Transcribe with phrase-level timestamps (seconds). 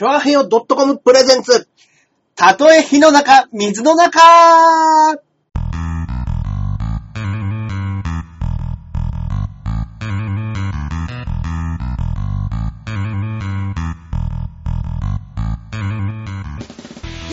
[0.00, 1.68] チョアヘヨ .com プレゼンツ。
[2.34, 4.18] たとえ火の中、水の中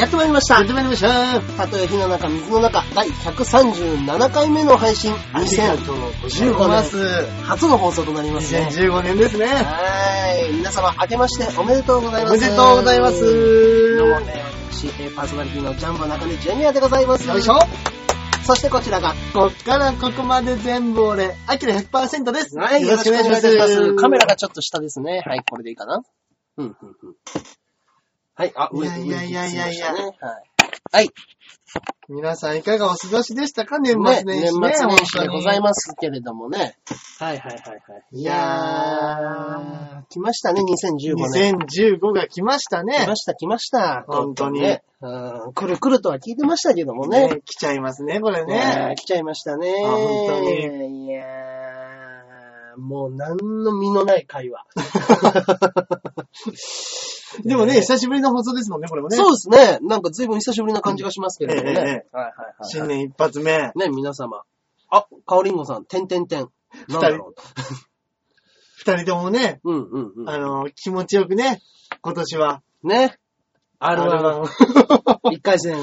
[0.07, 0.55] ってまいりました。
[0.55, 1.41] やってまいりました。
[1.41, 5.13] たとえ火の中、水の中、第137回目の配信。
[5.33, 6.97] ありがとうござい2015ます。
[6.97, 8.67] 年初の放送となりますね。
[8.71, 9.45] 2015年ですね。
[9.47, 10.53] はい。
[10.53, 12.37] 皆様、明けましておめでとうございます。
[12.37, 13.97] おめでとうございます。
[13.97, 17.27] どうもね、私、えーパーソナリティのジャンボ中根ジュニアでございます。
[17.27, 17.59] よいしょ。
[18.45, 22.57] そしてこちらが、こっからここまで全部俺、アキラ100%です。
[22.57, 23.95] はい、よろしくお願いします。
[23.95, 25.21] カメラがちょっと下ですね。
[25.25, 26.01] はい、これでいいかな。
[26.57, 27.15] うん、うん、うん。
[28.37, 30.03] はい、あ、上いやいやいやいやいやはい。
[30.91, 31.09] はい。
[32.07, 33.79] 皆さんいかがお過ごしでしたか？
[33.79, 34.67] 年末ね、年始ね。
[34.69, 35.61] 年末年始でございす。
[35.61, 36.77] ますけれどもね。
[37.17, 37.81] はいはいはいはい。
[38.11, 41.55] いいややー、来ましたね、2015ー、年。
[41.55, 43.15] 2015が来ましたね来ま。
[43.15, 44.05] した来ました。
[44.07, 44.83] 本当にね。
[45.01, 47.29] うん、来る来るとは聞いてましたけどもね。
[47.29, 48.93] ね来ちゃいますね、これねね。
[48.99, 49.73] 来ちゃいましたね。
[49.83, 54.63] あ本当いやー、もう何の身のない会話。
[57.43, 59.17] でもね、久しぶりの放送ですもんね、これもね。
[59.17, 59.79] そうですね。
[59.81, 61.79] なんか随分久しぶりな感じがしますけれどもね。
[61.79, 62.69] ええええはいはいはい。
[62.69, 63.71] 新年一発目。
[63.75, 64.43] ね、皆様。
[64.89, 66.49] あ、かおりんごさん、てんてんてん。
[66.87, 67.41] なんだろう。
[68.77, 70.29] 二人ともね、うんうんうん。
[70.29, 71.61] あの、気持ちよくね、
[72.01, 72.61] 今年は。
[72.83, 73.17] ね。
[73.79, 75.77] R1 R1 一回戦、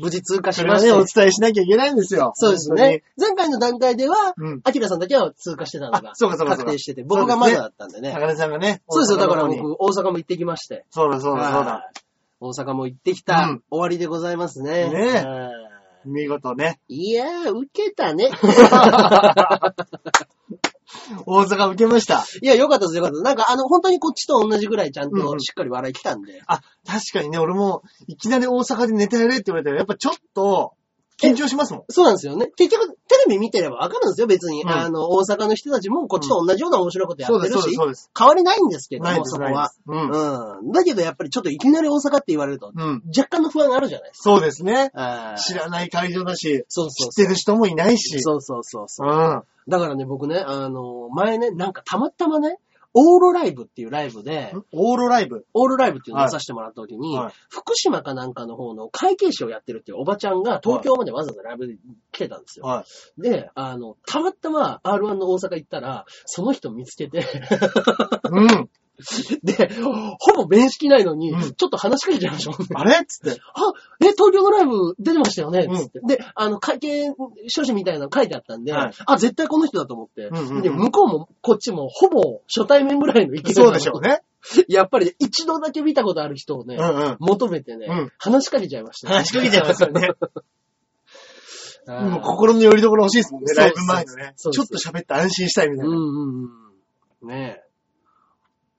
[0.00, 0.92] 無事通過しそれはね。
[0.92, 2.32] お伝えしなきゃいけないんですよ。
[2.34, 3.02] そうですね。
[3.18, 8.12] 前回の段階では、うんアキラさんだけは通過してたのがあそうかそうか確定してて、僕がまだだったんでね。
[8.12, 8.82] 高根さんがね。
[8.88, 10.84] そうですよ、だから僕、大阪も行ってきまして。
[10.90, 11.72] そうだそうだそうだ。
[11.72, 12.00] はい
[12.42, 14.88] 大阪も行ってきた、うん終わりでございますね。
[14.88, 15.69] ねえはい
[16.04, 16.80] 見事ね。
[16.88, 18.30] いやー、受けたね。
[21.26, 22.24] 大阪受けました。
[22.42, 23.22] いや、よかったです、よかったです。
[23.22, 26.42] なんか、あの、本当にこっちと同じぐらいちゃんうんうんとしっかり笑い来たんで。
[26.46, 30.72] あ、確かにね、俺も、いきなり大阪でネタやれって言われたら、やっぱちょっと、
[31.20, 31.84] 緊張しますもん。
[31.88, 32.50] そうなんですよね。
[32.56, 34.62] 結局、テレビ見てればわかるんですよ、別に。
[34.62, 38.10] うんあの、大阪の人たちもこっちと同じような面白いことやってるし、そうです、そうです。
[38.16, 39.68] 変わりないんですけどいです、そこはないで。
[39.68, 39.80] す。
[39.86, 40.66] うん。
[40.66, 40.72] うん。
[40.72, 43.02] だけどやっぱりちょっといきなり大阪って言われると、うん。
[43.16, 44.90] 若干の不安があるじゃないですそうですね。
[44.90, 45.36] か。
[45.36, 48.20] 知らない会場だし、そうそう知ってる人もいないし。
[48.20, 49.08] そうそうそうそう。
[49.08, 49.42] うん。
[49.68, 52.58] だからね、僕ね、あの、前ね、なんかたまたまね、
[52.94, 55.46] オーロライブっていうライブで、オーロライブ？
[55.54, 61.76] オールライブっていうのを出させてもらった時に、はい福島かなんかの方の会計士をやってるっていうおばちゃんが東京までわざわざライブで
[62.10, 62.64] 来てたんですよ。
[62.64, 62.84] は
[63.18, 63.22] い。
[63.22, 67.24] で、あの、たまたま R1 の大阪行ったら、その人見つけて、
[68.30, 68.70] うん。
[69.42, 69.70] で、
[70.18, 72.66] ほぼ面識ないのに、うんちょっと話しかけちゃいましたもんね。
[72.74, 72.96] あれ？
[72.96, 73.40] っつって。
[73.40, 76.00] あ、え、東京のライブ出てましたよねうんつって。
[76.00, 77.12] で、あの、会計
[77.48, 84.22] 書士みたいなの書いてあったんで、はいあ、絶対この人だと思って、うんうんうんで、向こうもこっちもほぼ初対面ぐらいの勢いそうでしょうね。
[84.68, 87.16] やっぱり一度だけ見たことある人をね、うんうん。
[87.18, 90.10] 求めてね、うん話しかけちゃいました、話しかけちゃいますよね。
[91.88, 94.34] あーもう心の拠り所欲しいですもんね、そうライブ前のね。
[94.36, 95.94] ちょっそうですと喋って安心したいみたいな。
[95.94, 96.50] うんうん
[97.22, 97.28] うん。
[97.28, 97.69] ねえ。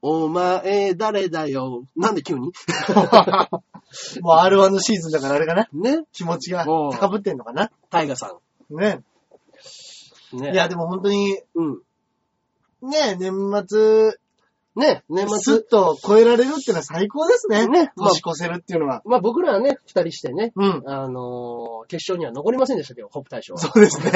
[0.01, 1.83] お前、誰だよ。
[1.95, 2.51] なんで急に？
[4.21, 6.03] もう R1 のシーズンだからあれかなね？
[6.11, 8.33] 気持ちが高ぶってんのかなタイガさ
[8.69, 9.03] ね。
[10.33, 10.37] ん。
[10.39, 11.81] ねいや、でも本当に、うん。
[12.89, 13.31] ね、年
[13.67, 14.17] 末、
[14.75, 15.63] ね年スッ末。
[15.63, 17.67] と超えられるっていうのは最高ですね。
[17.67, 19.01] ねまあ年越せるっていうのは。
[19.05, 20.83] まあ僕らはね、二人してね、うん。
[20.85, 23.59] あのー決勝には残りませんでしたけど、ホップ大賞は。
[23.59, 24.11] そうですね。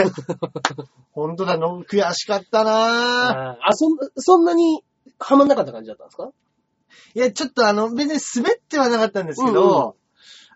[1.12, 3.58] 本当だの、悔しかったなぁ。
[3.68, 4.82] あ、そん、そんなに
[5.20, 6.30] ハマんなかった感じだったんですか？
[7.14, 9.96] いや、ちょっとあの、別に滑ってはなかったんですけうんうんど、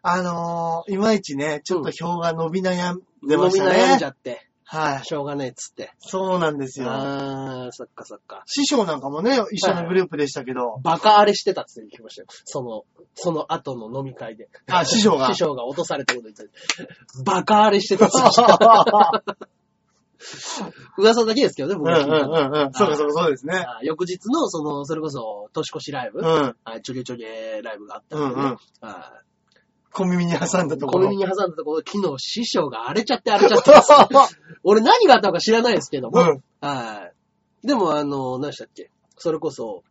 [0.02, 4.06] あのーいまいちね、ちょっと票が伸び悩んでました伸び悩んじね。
[4.06, 5.06] ゃって、はい。
[5.06, 5.92] しょうがねえっつって。
[6.00, 6.90] そうなんですよ。
[6.90, 8.44] ああ、そっかそっか。
[8.46, 12.28] 師匠なんかもね、一緒のグループでしたけど、バカ荒れしてたって聞きましたよ。
[12.46, 12.84] その、
[13.16, 14.48] その後の飲み会で。
[14.72, 17.24] あ師匠が 師匠が落とされたこと言って。
[17.25, 18.36] バカ荒れしてたって言っ
[19.36, 19.46] て。
[20.97, 22.74] 噂だけですけどね、僕うんうんが聞いたのうんうん。
[22.74, 23.56] そうかそうかそうですね。
[23.57, 26.56] あ翌日の、その、それこそ、年越しライブ、うん。
[26.66, 28.57] あちょげちょげライブがあったうんんうん。
[28.81, 29.13] あ
[29.92, 31.06] 小耳に挟んだところ。
[31.07, 33.71] 小耳に挟んだところ、昨日師匠が荒れちゃって荒れちゃって。
[34.63, 36.44] 俺何があったのか知らないですけども、うん。
[36.62, 37.10] は
[37.63, 37.68] い。
[37.68, 38.92] でも、あの、何でしたっけ？
[39.18, 39.83] それこそ、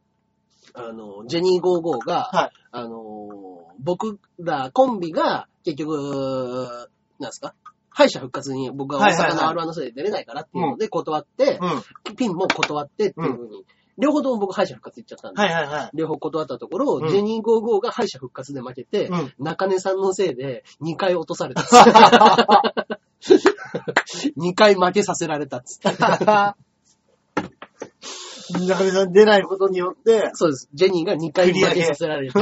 [0.75, 2.51] あの、ジェニー55が、はい。
[2.71, 6.89] あの、僕らコンビが、結局、
[7.19, 7.55] なんですか？
[7.99, 12.15] 敗者復活に僕が大阪のはいはい R1 のせいで出れないからっていうので断って、うん。
[12.15, 13.65] ピンも断ってっていうふうに、
[13.99, 15.91] 両方とも僕敗者復活行っちゃったんで、はいはいはい。
[15.95, 19.35] 両方断ったところ、うんジェニー55が敗者復活で負けて、うん。
[19.41, 21.85] 中根さんのせいで2回落とされたっつっ
[23.35, 24.31] て。
[24.39, 25.99] 2回負けさせられたっつって。
[28.61, 30.69] 中根さん出ないことによって、そうです。
[30.73, 32.33] ジェニーが2回負けさせられる。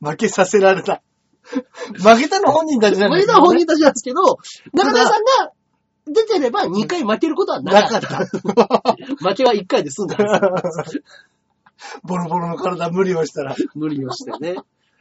[0.00, 1.00] 負けさせられた。
[1.96, 4.38] 負けたの本人たちなん負ですけどねけた本人たちなんですけど、
[4.72, 5.52] 中田さんが
[6.06, 8.00] 出てれば2回負けることはなかっ。
[8.00, 8.26] たた。
[8.26, 10.16] 負けは1回で済んだ。
[12.02, 13.54] ボロボロの体無理をしたら。
[13.74, 14.56] 無理をしてね。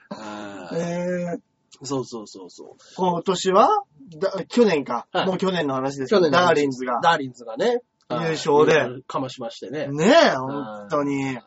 [0.74, 1.40] えー、
[1.84, 2.96] そうそうそうそう。
[2.96, 3.84] 今年は？
[4.20, 7.00] だ去年か、はいもう去年の話ですけど去年のダーリンズが。
[7.02, 7.82] ダーリンズがね。
[8.10, 9.88] 優勝ではいかましましてね。
[9.88, 11.38] ねえ、本当に。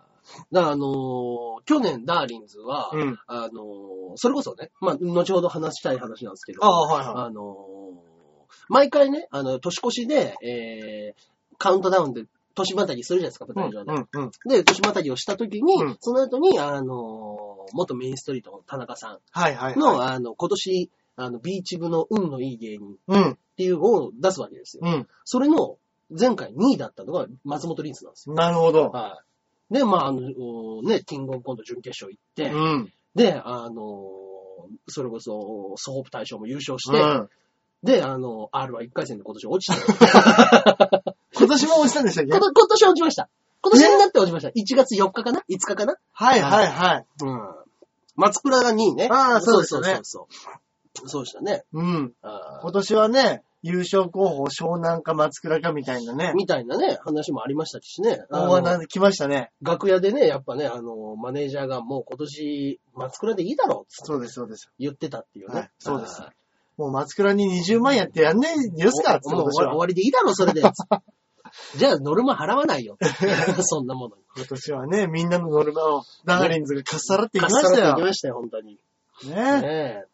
[0.53, 3.19] だからあのー去年ダーリンズは、うん。
[3.27, 8.11] あのーそれこそね、まあ、後ほど話したい話なんですけど、ああ、はいはあのー
[8.69, 12.25] 毎回ね、あの、年越しで、えー、カウントダウンで
[12.55, 13.73] 年またぎするじゃないですか、舞い。
[13.73, 13.93] 台上で。
[13.93, 14.31] うん、うん。
[14.49, 20.09] で、年またぎをした時に、うんその後に、あのー元メインストリートの田中さはいはい、んの、はい。
[20.15, 24.83] あの、今年、あの、ビーチ部の運のいい芸人っうん、ていうのを出すわけですよ。
[24.85, 25.09] うん。
[25.25, 25.77] それの、
[26.19, 28.35] 前回2位だったのが松本りんすなんですよ。
[28.35, 28.89] なるほど。
[28.89, 29.30] はい。
[29.71, 32.93] で、まあ、あの、ね、キングオブコント準決勝行って、うん。
[33.15, 34.09] で、あの、
[34.89, 37.29] それこそ、ソープ大賞も優勝して、うん
[37.83, 39.81] で、あの、R は1回戦で今年落ちて、
[41.35, 42.29] 今年も落ちたんでしたっけ？
[42.31, 43.31] 今年落ちました。
[43.63, 44.51] 今年になって落ちました。
[44.51, 45.97] 1月4日かな ?5 日かな？
[46.13, 47.07] はいはいはい。
[47.23, 47.41] うん。
[48.17, 49.09] 松倉が2位ね。
[49.11, 50.61] ああそうですよねそうそうそう。
[50.95, 51.65] そうでしたね。
[51.73, 52.13] うん。
[52.23, 58.25] あ今年はね、優勝候補、湘南か松倉かみたいなねー、みたいなね、話もありましたしね。
[58.31, 59.51] 大穴で来ましたね。
[59.61, 64.71] 楽屋でね、やっぱね、あの、マネージャーがもう今年、松倉でいいだろうっつってそうです、そうです。
[64.79, 65.55] 言ってたっていうね。
[65.55, 66.23] はいそうです
[66.77, 70.63] もう松倉に20万やってやんないですかってもう終わりでいいだろ、それで。
[71.77, 72.97] じゃあ、ノルマ払わないよ。
[73.61, 74.23] そんなものに。
[74.37, 78.07] 今年はね、みんなのノルマをダーリンズがかっさらっていきかましたよっさらっていき。
[78.07, 78.79] ましたよ、本当に。
[79.25, 80.10] ねねえ。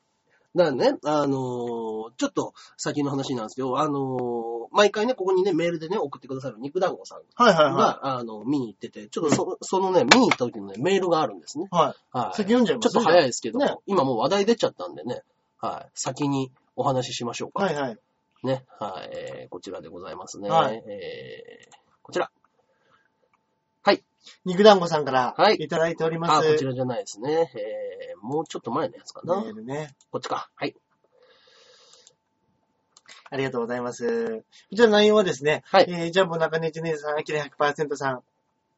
[0.56, 1.87] だからね、あのー
[2.19, 11.67] ちょっと先の話なんですけど、あのー毎回ね、ここにね、メールでね、送ってくださる肉団子さんはいはいはが、あの、見に行ってて、ちょっとそ,、そのね、見に行った時のね、メールがあるんですね。
[11.70, 11.75] い。
[11.75, 12.17] はい。
[12.19, 12.37] はい。
[12.37, 15.23] 先読んじゃいますちょっと早いですけど、ね今もう話題出ちゃったんでね、
[15.61, 15.91] はい。
[15.94, 17.64] 先にお話ししましょうか。
[17.64, 17.99] はいはい。
[18.43, 18.64] ね。
[18.81, 19.11] はい。
[19.12, 20.49] えーこちらでございますね。
[20.49, 22.31] はいえーこちら。
[24.44, 26.49] 肉団子さんからはいいただいております。
[26.49, 27.50] あ、こちらじゃないですね。
[27.55, 29.40] えーもうちょっと前のやつかな。
[29.40, 29.94] メールね。
[30.11, 30.50] こっちか。
[30.56, 30.75] はい。
[33.31, 34.38] ありがとうございます。
[34.38, 34.43] こ
[34.75, 38.23] ちら内容はですね、はいえー、ジャンボ中根ジュネーさん、アキラ100%さん、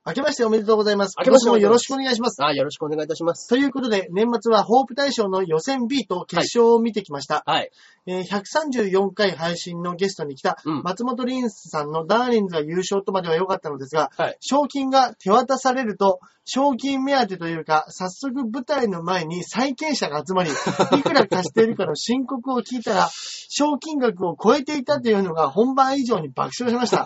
[0.09, 1.17] 明けましておめでとうございます。
[1.19, 2.43] 明けまして今年もよろしくお願いします。
[2.43, 3.47] あ、よろしくお願いいたします。
[3.47, 7.43] ということで、年末はホープ大賞の予選 B と決勝を見てきました。
[7.45, 7.71] はい。
[8.07, 20.51] えー134回配信のゲストに来たうん松本リンスさんのダーリンズが優勝とまでは良かったのですが、はい賞金が手渡されると、賞金目当てというか、早速舞台の前に債権者が集まり、
[20.99, 27.05] いくら貸しているかの申告を聞いたら、賞金額を超えていたというのが本番以上に爆笑しました。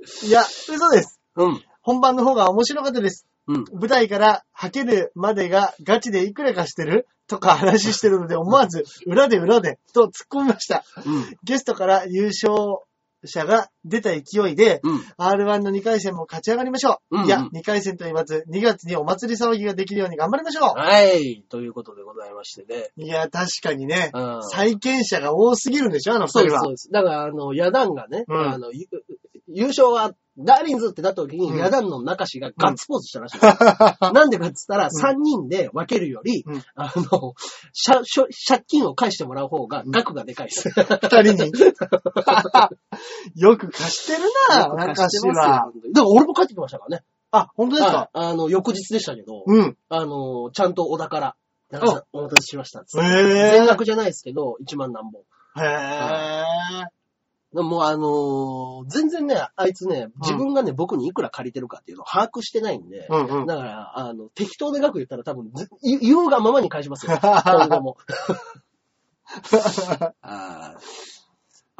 [0.24, 1.17] いや、嘘です。
[1.38, 1.62] うん。
[1.82, 3.26] 本番の方が面白かったです。
[3.46, 3.64] うん。
[3.72, 7.06] 舞台から吐けるまでがガチでいくらかしてる？
[7.28, 10.84] とか話してるので思わず裏で裏でと突っ込みました。
[11.04, 11.36] うん。
[11.44, 12.54] ゲストから優勝
[13.26, 15.00] 者が出た勢いで、うん。
[15.18, 17.16] R1 の2回戦も勝ち上がりましょう。
[17.16, 21.44] うんうんいや、2回戦と言わず、2月にお祭り騒ぎができるように頑張りましょはい。
[21.48, 22.90] ということでございましてね。
[22.96, 23.02] う。
[23.02, 24.42] いや、確かにね、うん。
[24.42, 26.72] 債権者が多すぎるんでしょあの二そうです、人はそう。
[26.72, 26.90] です。
[26.92, 28.86] だから、あの、ヤダンがね、うんあの、ゆ
[29.48, 33.38] 優勝は、ダーリンズってなった時に、うんヤダンの中氏がガッツポーズしたらしい。
[34.14, 37.34] なんでかっつったら、3人で分けるより、うんあの、
[37.84, 38.04] 借
[38.48, 40.70] 借金を返してもらう方が額がでかいです。
[40.70, 40.84] 二
[41.34, 41.50] 人に。
[43.36, 45.62] よく貸してるな、中氏は。
[45.72, 47.04] 本当にだから俺も帰ってきましたからね。
[47.30, 47.96] あ、本当ですか？
[47.96, 49.76] はいあの、翌日でしたけど、うん。
[49.88, 51.36] あの、ちゃんと小田から、
[52.12, 55.22] お待たせしました全額じゃないですけど、1万何本。
[55.56, 56.97] ぇー。
[57.52, 63.14] もうあのー全然ね、あいつね、自分がね、僕にいくら借りてるかっていうのを把握してないんで、ー。
[63.14, 63.46] うんうん。
[63.46, 67.16] だから、あの、適当で額言ったら多分ず、言言うがままに返しますよ。
[67.20, 67.96] 今後も。
[70.22, 71.18] あー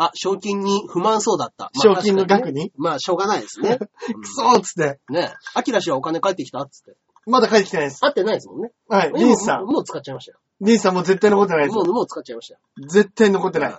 [0.01, 1.65] あ、賞金に不満そうだった。
[1.65, 3.79] まあ賞金の額にまあ、しょうがないですね。
[3.83, 3.89] く
[4.27, 5.01] そーっつって。
[5.09, 6.97] うんねアキラ氏はお金返ってきたっつって。
[7.27, 8.01] まだ帰ってきてないです。
[8.01, 8.71] 会ってないですもんね。
[8.89, 9.65] はい、リンスさん。
[9.65, 10.39] もうもう使っちゃいましたよ。
[10.61, 11.83] リンスさんも絶対残ってないですも。
[11.83, 12.61] う、もう使っちゃいましたよ。
[12.89, 13.79] 絶対残ってない。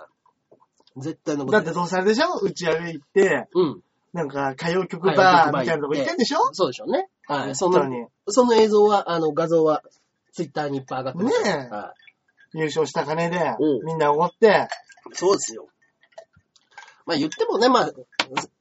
[1.00, 1.64] 絶対残ってない。
[1.64, 2.38] だってどうせあれでしょ？
[2.40, 3.80] 打ち上げ行って、うん。
[4.12, 6.38] なんか歌謡曲バーみたいなとこ行ってんでしょ？
[6.52, 7.08] そうでしょうね。
[7.26, 7.56] はい。
[7.56, 8.06] その、に。
[8.28, 9.82] その映像は、あの、画像は、
[10.32, 11.42] ツイッターにいっぱい上がってます。
[11.42, 11.94] ねえは
[12.54, 14.68] 優勝した金でう、んみんなおごって、
[15.12, 15.14] い。
[15.14, 15.68] そうですよ。
[17.06, 17.90] まあ言ってもね、まあ、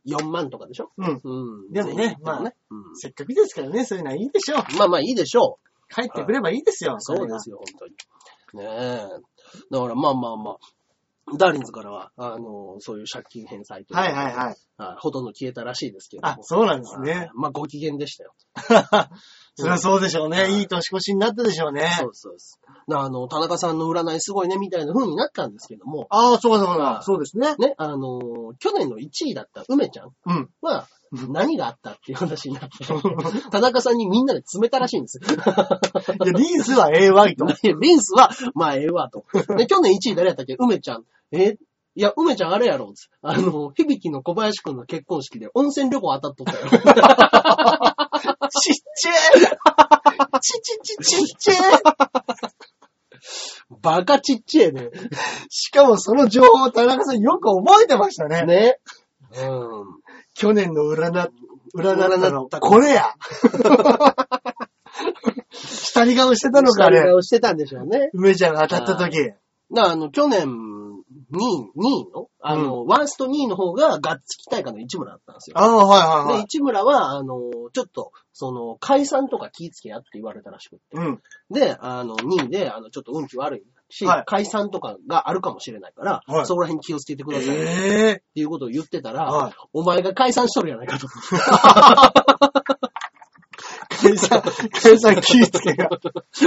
[0.08, 0.92] 4万とかでしょ？
[0.98, 1.22] うん。
[1.24, 1.72] うん。
[1.72, 2.56] でもねまあね。
[2.72, 4.78] うんせっかくですからね、そういうのはいいでしょう。
[4.78, 5.60] まあまあいいでしょ
[5.94, 6.96] 帰ってくればいいですよ。
[6.98, 7.02] う。
[7.02, 7.66] そうですよ、本
[8.52, 8.64] 当に。
[8.64, 9.08] ねえ。
[9.72, 10.58] だからまあまあまあ。
[11.38, 14.36] ダーリンズからは、あの、そういう借金返済というかはいはいはい。
[14.36, 14.56] はい
[15.00, 16.34] ほとんど消えたらしいですけれども。
[16.36, 17.30] あ、そうなんですはいね。
[17.36, 18.34] まあ、ご機嫌でしたよ。
[19.56, 20.58] そりゃそうでしょうね。
[20.58, 21.90] いい年越しになったでしょうね。
[22.00, 22.62] そうです、そうです。
[22.88, 27.02] なあの、田中さんの占いすごいね、みたいな風になったんですけども、ああ、そうかそうはいか。
[27.04, 27.56] そうですね。
[27.58, 30.50] ね、あの、去年の1位だった梅ちゃんうん。
[30.62, 32.86] は、何があったっていう話になって、
[33.52, 35.24] 田中さんにみんなで詰めたらしいんですよ。
[35.26, 35.30] い
[36.28, 37.46] や、リースは AY と。
[37.80, 39.26] リンスは、まあ、ええわと。
[39.58, 40.56] で、去年1位誰やったっけ？
[40.60, 41.04] 梅ちゃん。
[41.32, 41.58] え？
[41.96, 46.60] いや、梅ちゃんあれやろつあの、響の小林くんの結婚式で温泉旅行当たっとったよ。
[46.70, 46.76] ち
[48.72, 49.14] っちゃい
[50.40, 51.56] ちちちちっちゃい
[53.82, 54.90] バカちっちゃいね。
[55.50, 58.44] しかもその情報田中さんよく覚えてましたね。
[58.46, 58.80] ね。
[59.34, 59.99] うん。
[60.40, 61.30] 去年の占、
[61.76, 63.10] 占ったこれや。
[65.52, 67.10] 下り顔してたのか、あ二人れ。
[67.12, 68.10] 顔してたんでしょうね。
[68.14, 69.18] 梅ちゃんが当たった時。
[69.22, 69.38] だか
[69.72, 70.52] らあの、去年、2位、
[71.76, 72.30] 2位の？
[72.40, 75.58] あの、ワースト2位の方がガッツ期待感の市村だったんですよ。
[75.60, 76.44] ああ、はいはいで、はい。
[76.44, 77.42] 市村は、あの、
[77.74, 80.96] ちょっと、その、解散とか気ぃつけやって言われたらしくって。
[80.98, 81.22] うん。
[81.52, 91.08] で、あの、2位で、あの、ちょっと運気悪いし、はい解散とかがあるかもしれないから、はいそこら辺気をつけてください、ってええいうことを言ってたら、はいお前が解散しとるやないかと。
[94.02, 94.42] 解散、
[94.72, 95.90] 解散気ぃつけが。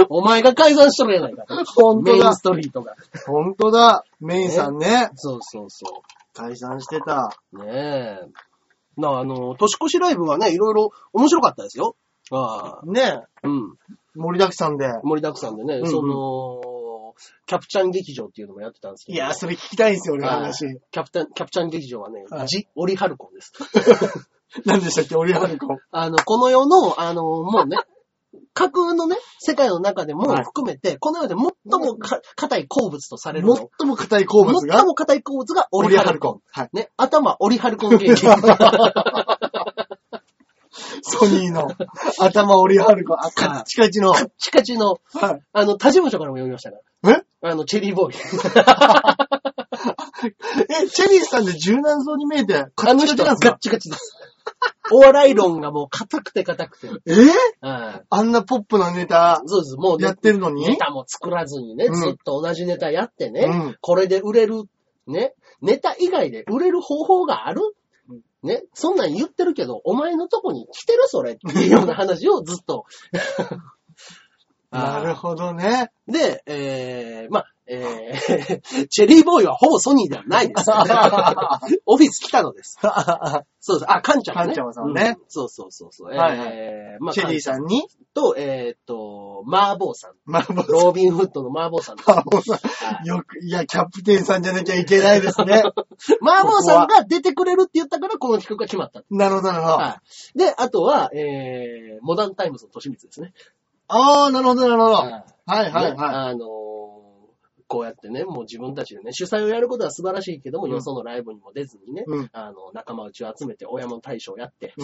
[0.09, 1.63] お前が解散しとるやないかと。
[1.65, 2.41] 本当だメインス。
[2.41, 2.95] トリートが。
[3.27, 4.05] 本当だ。
[4.19, 5.09] メインさんね。
[5.15, 6.01] そうそうそ
[6.33, 7.29] 解散してた。
[7.53, 7.63] う。
[7.63, 9.01] ねえ。
[9.01, 11.95] なあの、年越しライブはね、いろいろ面白かったですよ。
[12.31, 13.75] ああ、ねうん。
[14.15, 14.87] 盛りだくさんで。
[15.03, 16.61] 盛りだくさんでね、んうんその、
[17.45, 20.79] キャプチャン劇場っていうのもやってたんですけど、いや、それ聞きたいんですよ、俺のはい話。
[20.91, 23.53] キャプテン、キャプチャン劇場はね、はいジ・オリハルコンです。
[24.65, 25.77] 何でしたっけオリハルコン？
[25.91, 27.77] あの、この世の、あの、もうね、
[28.53, 33.55] 架空のね、世界の中でもはい含めて、この世で最もか硬い鉱物とされるの。
[33.55, 34.77] 最も硬い鉱物が？
[34.77, 36.41] 最も硬い鉱物がオリハルコン。。
[36.51, 36.69] はい。
[36.73, 38.25] ね、頭オリハルコンケーキ。
[41.01, 41.69] ソニーの
[42.19, 43.17] 頭オリハルコン。
[43.19, 44.13] あ、カッチカチの。
[44.13, 45.41] カッチカチの、はい。
[45.53, 47.17] あの、他事務所からも読みましたから。
[47.19, 47.23] え？
[47.41, 48.15] あの、チェリーボーイ。
[50.83, 54.17] え、チェリーさんで柔軟そうに見えて、カッあの人はガッチカチなんですか？
[54.17, 54.91] チガチです。
[54.91, 56.87] お笑い論がもう硬くて硬くて。
[57.05, 57.13] え？
[57.65, 59.75] はいあんなポップなネタそうです。
[59.75, 60.67] もうねやってるのに？
[60.67, 64.63] ネタも作らずにね、うんずっと同じネタやってね、うんこれで売れる、
[65.07, 67.61] ね、ネタ以外で売れる方法がある
[68.43, 72.85] ね、そんなん言ってるけど、お前のとこに来てるそれっていうような話をずっと。
[74.69, 75.91] なるほどね。
[76.07, 80.69] で、えー、まあ、えー、 チェリーボーイはほぼソニーではないです。
[81.85, 82.77] オフィス来たのです。
[83.59, 83.91] そうです。
[83.91, 84.43] あ、カンちゃんね。
[84.47, 86.07] カンちゃんさんねうんそうそうそうそう。
[86.09, 90.11] はいはいえーまあ、チェリーさんに、と、えーっと、マーボーさん。
[90.25, 91.95] まあ、もうロービンフッドのマーボーさん。
[92.05, 92.59] マーボーさ
[93.01, 95.63] ん、よく、いや、キャプテンさんじゃなきゃいけないですね。
[96.19, 99.01] マーボーさんが出てくれるって言ったから、この企画が決まった。
[99.09, 99.73] なるほど、なるほど。
[99.75, 100.01] は
[100.35, 100.37] い。
[100.37, 103.33] で、あとは、えー、モダンタイムズの年光ですね。
[103.87, 104.93] ああ、なるほど、なるほど。
[104.95, 105.11] はい
[105.45, 106.72] はい、はい、あのー
[107.67, 114.81] こうやってね、もう自分たちでね、主催をやることは素晴らしいけども、うんよそのライブにも出ずにね、うんあの、仲間内を集めて親も大賞をやって、い。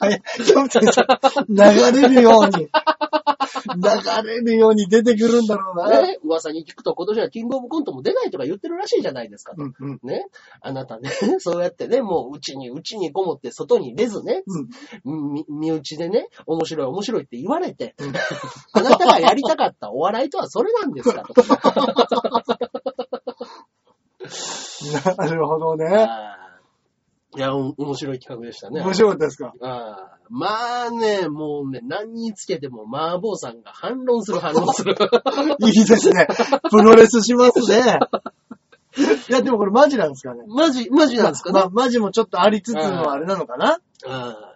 [0.00, 0.22] はい。
[0.36, 1.06] キャプテンさん、
[1.48, 2.68] 流れるように、
[3.76, 5.90] 流れるように出てくるんだろうな。
[6.02, 9.62] ね、噂に聞くと今年はキングオブコントも出ないとか言ってるらしいじゃないですかと。
[9.62, 10.00] うん、うん。
[10.02, 10.26] ね。
[10.60, 14.42] あなたね、 そうやってね、もううちに、うちにこもって外に出ずね、
[15.04, 18.12] み身内でね、面白い面白いって言われて、うん
[18.72, 21.34] あなたがやりたかったお笑いとはそれなんですかと。
[25.16, 26.39] なるほどね。
[27.36, 28.80] いや、お面白い企画でしたね。
[28.82, 29.52] 面白かったですか？
[29.62, 34.94] あーまあね、もうね、何につけても麻婆さんが反論する反論する。
[35.60, 36.26] いいですね。
[36.70, 37.98] プロレスしますね。
[39.28, 40.42] いや、でもこれマジなんですかね？
[40.48, 41.60] マジ、マジなんですかね？
[41.60, 43.78] まあ、マジもちょっとありつつのあれなのかな？
[44.06, 44.50] あー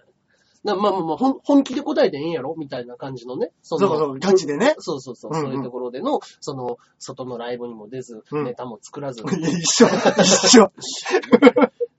[0.67, 2.55] なまあまあまあ、ほん本気で答えてええんやろ？
[2.57, 3.51] みたいな感じのね。
[3.63, 5.31] そのそうかそうかガチでねそうそうそう。
[5.33, 9.89] うんうんそういうところでの、その、外のライブにも出ず、うんネタも作らず、 一緒、
[10.23, 10.73] 一緒。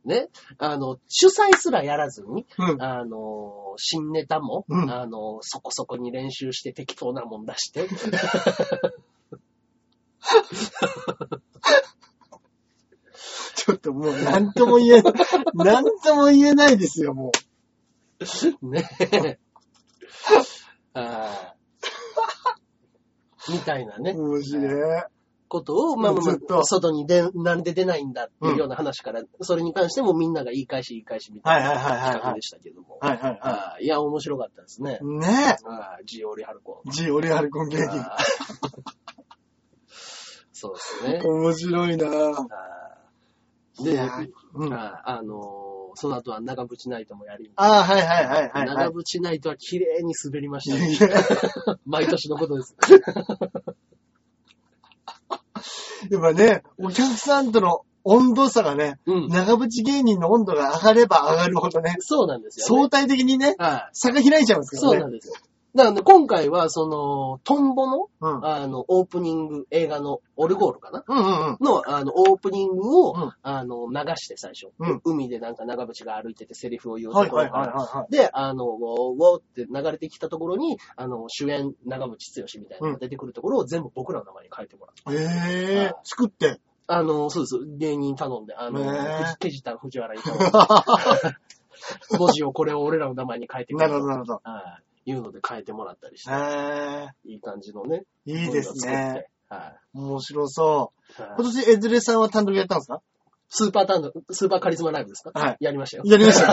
[0.06, 0.30] ね。
[0.58, 2.82] あの、主催すらやらずに、うん。
[2.82, 7.88] あの、新ネタも、うんあの、そこそこに練習して適当なもん出して、
[13.56, 15.14] ちょっともう、なんとも言えない。
[15.56, 17.32] なんとも言えないですよ、も
[18.62, 18.88] ね。
[20.94, 24.02] あーみたいなう。
[24.02, 25.04] ね、面白い。
[25.48, 32.98] ことを、まあまあまあ、外に出、なんで出ないんだっていうような話から、それに関してもみんなが言い返し言い返しみたいなはいはいはいはいはい企画でしたけども。
[33.00, 35.00] はいはいはあーいや、面白かったですね。
[35.02, 35.06] い。
[35.06, 36.90] ねあージオリハルコン。
[36.90, 36.92] え。
[36.92, 37.86] G オリハルコンケーキ。
[37.86, 38.24] あー
[40.52, 41.22] そうですね。
[41.24, 43.84] 面白いなぁ。
[43.84, 44.00] で、
[44.54, 44.74] うん。
[44.74, 45.66] あああのー
[45.98, 48.88] その後は長渕ナイトもやり、あ、はいはいはいはい、は長い。
[48.90, 51.78] 渕ナイトは綺麗に滑りましたね。
[51.88, 52.76] 毎年のことです。
[56.10, 59.28] やっぱね、お客さんとの温度差がね、うん。
[59.30, 62.82] 長渕芸人の温度が上がれば上がるほどね、そうなんですよ、ね。
[62.82, 63.90] 相対的にね、はい。
[63.94, 64.98] 差が開いちゃうんですよね。
[64.98, 65.34] そうなんですよ。
[65.76, 68.46] だからね、今回は、その、トンボの、うん。
[68.46, 71.04] あの、オープニング、映画のオルゴールかな？
[71.06, 71.58] うんうんうん。
[71.60, 78.12] の、あの、オープニングを、うんあの、流して最初、うん海でなんか長渕が歩いててセリフを言うところから、はいはいはい。
[78.12, 85.14] で、あの、ウォーウォーって流れてきたところに、あの、主演、長渕剛みたいなのが出てくるところを全部僕らの名前に書いてもらう。
[85.14, 86.62] へえはい、作って。
[86.88, 87.78] あの、そうです。
[87.78, 88.80] 芸人頼んで、あの、
[89.40, 90.46] ケジタン藤原に頼んで、
[92.18, 94.42] 文字をこれを俺らの名前に書いてくれなるほど、なるほど。
[94.44, 94.85] はい。
[95.06, 98.04] いうので変えてもらったりして、へいい感じのね。
[98.28, 99.26] え、いいですね。
[99.50, 99.54] て。
[99.56, 99.98] はい。
[99.98, 101.22] 面白そう。
[101.22, 103.02] はい今年、エズレさんは単独やったんですか？
[103.48, 105.32] スーパータンド、スーパーカリスマライブですか？
[105.40, 105.58] はい。
[105.60, 106.04] やりましたよ。
[106.08, 106.48] やりました。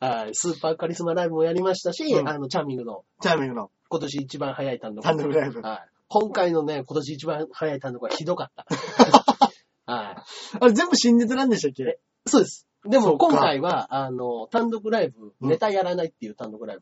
[0.06, 0.34] はい。
[0.34, 3.70] スーパーカリスマライブもやりましたし、うんあの、チャーミングのチャーミングの。
[3.88, 5.02] 今年一番早い単独。
[5.04, 5.88] 単独ライブはい。
[6.08, 8.66] 今回のね、今年一番早い単独はひどかった。
[9.92, 10.16] はい。
[10.60, 11.98] あれ全部新ネタなんでしたっけ？
[12.26, 12.66] そうです。
[12.84, 16.78] でも今回は、あの、単独ライブ、うんネタやらないっていう単独ライ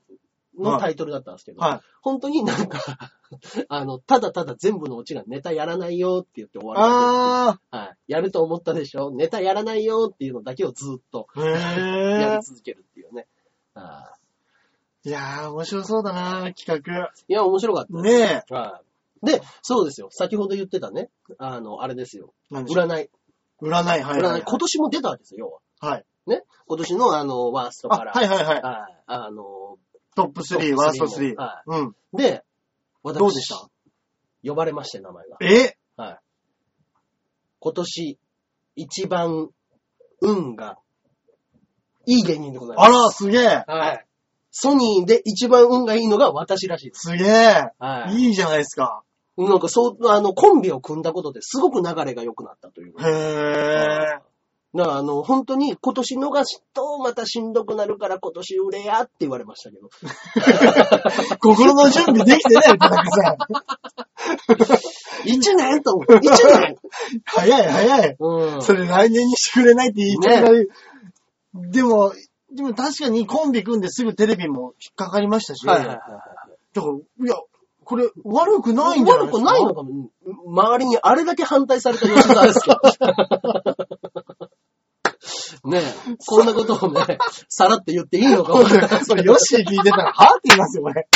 [0.57, 2.79] ブのタイトルだったんですけど、は本当になんか、
[3.69, 6.77] あの、ただただ全部のオチがネタやらないよって言って終わい。
[6.77, 7.77] るだあけ。
[7.77, 7.97] はい。
[8.13, 9.11] やると思ったでしょ？
[9.11, 11.45] ネタやらないよっていうのだけをずっとー。
[11.45, 11.51] へ
[12.19, 12.43] えやり。
[12.43, 13.27] 続けるっていうね。
[13.75, 14.13] あ
[15.05, 16.77] いやー、面白そうだな企画。
[16.77, 17.93] ーいや、面白かった。
[18.03, 18.55] ねえ。
[18.55, 18.81] は
[19.23, 19.27] い。
[19.27, 20.09] で、そうですよ。
[20.11, 21.11] 先ほど言ってたね。
[21.39, 22.35] あの、あれですよ。
[22.51, 23.11] 何でしょう占い。
[23.61, 24.43] 占い、はいはい。
[24.47, 25.93] 今年も出たわけですよ、要は。
[25.93, 26.05] はい。
[26.27, 26.43] ね？
[26.67, 28.13] 今年のあの、ワーストあ、から。
[28.13, 28.63] はいはいはい。
[28.63, 29.03] はい。
[29.07, 29.79] あの、
[30.15, 31.35] トップ3、ワースト3。
[31.37, 31.97] はうん。
[32.15, 32.17] い。
[32.17, 32.45] で、
[33.03, 33.69] 私どうでした？
[34.45, 35.37] 呼ばれまして、名前が。
[35.41, 35.77] え？
[35.97, 36.19] はい。
[37.61, 38.19] 今年、
[38.77, 39.49] 一番、
[40.21, 40.79] 運が、
[42.07, 42.89] いい芸人でございます。
[42.89, 43.65] あら、すげえ。
[43.67, 44.05] はい。
[44.51, 47.11] ソニーで一番運がいいのが私らしいです。
[47.11, 47.71] すげえ。
[47.79, 48.15] はい。
[48.15, 49.03] いいじゃないですか。
[49.47, 52.95] なんかそう、あの、コンビを組んだことですごく流れが良くなったという。
[53.01, 54.19] へえ。
[54.75, 59.89] だからあの、本当に今年逃すとまたしんどくなるから今年売れやって言われましたけど。
[61.41, 63.37] 心の準備できてない、田中さん。
[65.25, 66.17] 一年と思う。
[66.21, 66.77] 一年
[67.25, 68.17] 早い早い。
[68.19, 68.63] うん。
[68.63, 70.69] それ来年にしてくれないって言いたいなり。
[71.55, 72.13] でも、
[72.53, 75.67] でも確かにコンビ組んですぐテレビも引っかかりましたし。
[75.67, 75.99] はいはいはい
[76.75, 77.35] だから、いや、
[77.89, 79.01] これ悪くなはいい。
[79.01, 80.11] んじゃないですくないのかも。
[80.47, 82.77] 周りにあれだけ反対された吉沢ですけど。
[85.71, 88.65] ねえ、こんなことをね、さらって言っていいのかも。
[89.05, 91.09] それ、ヨッシー聞いてたら、はぁって言いますよ、俺。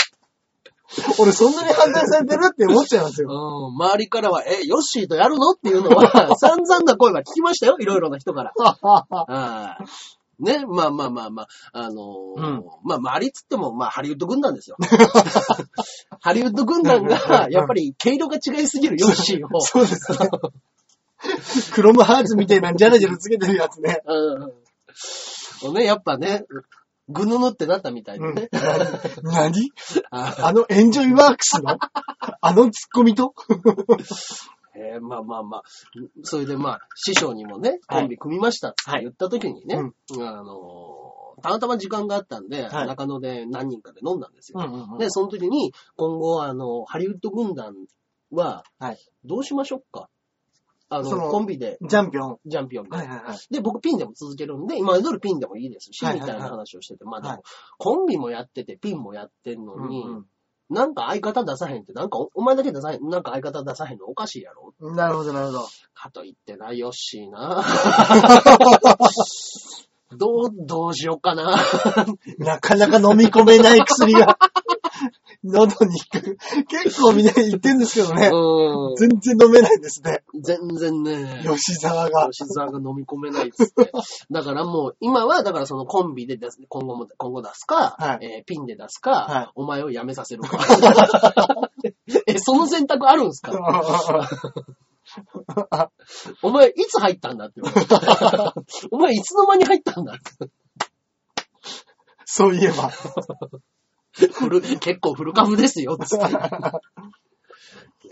[1.18, 3.28] 俺、そんなに反対されてるって思っちゃいますよ。
[3.28, 3.32] う
[3.72, 5.50] ん、周りからは、え、ヨッシーとやるの？
[5.50, 8.52] っていうのは、 散々な声は聞きましたよ、いろいろな人から。
[8.56, 9.84] はい
[10.42, 12.64] ね、まあまあまあまあ、あのーうん。
[12.84, 14.76] まあ周りっつっても、まあハリウッド軍団ですよ。
[16.20, 20.12] ハリウッド軍団が、やっぱり毛色が違いすぎるヨッシーを、そうです。
[20.12, 20.18] ね。
[21.72, 23.46] クロムハーツみたいなジャラジャラつけて。
[23.46, 24.02] るやつね。
[25.62, 25.74] うん。
[25.74, 26.44] ね、やっぱね、
[27.08, 28.48] ぐぬぬってなったみたいでね。
[29.22, 29.70] 何？
[30.10, 31.78] ああのエンジョイワークスの？
[32.40, 33.34] あのツッコミと？
[34.74, 35.62] えーまあまあまあ、
[36.22, 38.00] それでまあ、師匠にもね、はい。
[38.00, 40.22] コンビ組みましたって言った時にね、うん。
[40.22, 42.86] あのーたまたま時間があったんで、はい。
[42.86, 44.60] 中野で何人かで飲んだんですよ。
[44.60, 47.74] んで、その時に、今後、あの、ハリウッド軍団
[48.30, 50.08] ははい、どうしましょうか？
[50.88, 52.38] あの、そのコンビで、ジャンピオン。
[52.44, 52.96] ジャンピオンで。
[52.96, 53.38] はいはいはい。
[53.50, 56.28] で、僕ピンでも続けるんで、今まで通りピンでもいいですし、はいはいはい。
[56.28, 57.42] みたいな話をしてて、まあでも、はい。
[57.78, 60.26] コンビもやってて、ピンもやってんのに、うん
[60.72, 65.68] なんか相方出さへんって、なんかおお前だけ出さへん、なんか相方出さへんのおかしいやろうんなるほど、なるほど。
[65.94, 67.62] かと言ってな、よっしーな。
[70.16, 71.56] どう、どうしようかな。
[72.38, 74.38] なかなか飲み込めない薬が、
[75.44, 76.36] 喉に引っかく。
[76.66, 78.30] 結構みんな言ってんですけどね。
[78.32, 78.96] うん。
[78.96, 80.22] 全然飲めないですね。
[80.40, 81.42] 全然ね。
[81.44, 82.28] 吉沢が。
[82.30, 83.90] 吉沢が飲み込めないっつって。
[84.30, 90.58] だからもう、今は、だからそのコンビで出す、今後も、今後出すか、はいえーピンで出すか、はいお前を辞めさせるか。
[92.26, 93.52] え、その選択あるんすか？
[96.42, 97.94] お前、いつ入ったんだって言われて。
[98.90, 100.22] お前、いつの間に入ったんだって。
[102.24, 102.90] そういえば。
[104.38, 106.24] 古結構古株ですよ、つって。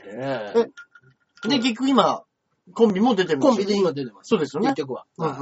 [0.07, 2.23] ねえで、結局今、
[2.75, 4.29] コンビも出てるコンビで今出てます。
[4.29, 4.83] そうですよね結。
[4.83, 5.07] 局は。
[5.19, 5.35] うんうん。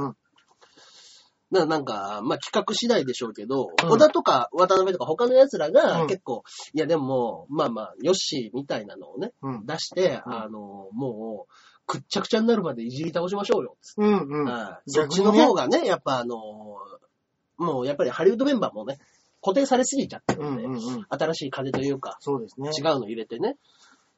[1.51, 6.43] だからなんか、まあ企画次第でしょうけど、うん小田とか渡辺とか他の奴らうんが結構、
[6.73, 9.65] いやでも、まあまあ、ヨッシーみたいなのをね、うん。
[9.65, 11.53] 出して、うんあの、もう、
[11.85, 13.77] くっちゃくちゃになるまでいじり倒しましょうよ。
[13.97, 14.45] うんうん。
[14.45, 16.37] はいそっちの方がね、やっぱあの、
[17.57, 18.99] もうやっぱりハリウッドメンバーもね、
[19.41, 21.05] 固定されすぎちゃってるうんんで、うんうん。
[21.09, 22.69] 新しい風というか、そうですね。
[22.77, 23.55] 違うの入れてね。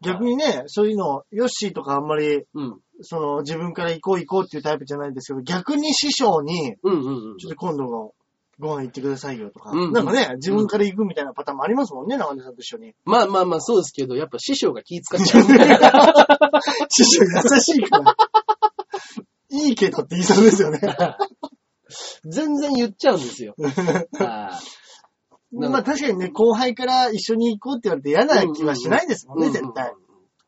[0.01, 2.79] 逆にね、そういうの、ヨッシーとかあんまり、うん。
[3.01, 7.37] その、自分から行こう行こうっていうタイプじゃないんですけど、逆に師匠に、うんうんうん。
[7.37, 8.13] ちょっと今度の
[8.59, 12.93] ご飯行ってくださいよとか、うんなんかね、自分から行くみたいなパターンもありますもんね、長根さんと一緒に。
[13.05, 15.43] まあまあまあそうですけど、やっぱ師匠が気使っちゃう。
[16.89, 18.15] 師匠優しいから。
[19.49, 20.79] いいけどって言いそうですよね。
[22.23, 23.55] 全然言っちゃうんですよ。
[23.59, 24.80] はい
[25.51, 29.93] まあ確かにね、後輩から一緒に行こうって言われて嫌な気はしないですもんね、うん絶対。。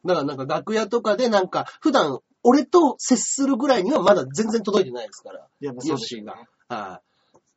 [0.06, 5.48] だからなんか楽屋とかでなんか、普段俺と接するぐらいにはまだ全然届いてないですから。
[5.62, 6.78] やっぱそうですよヨッシーが。
[6.92, 7.02] は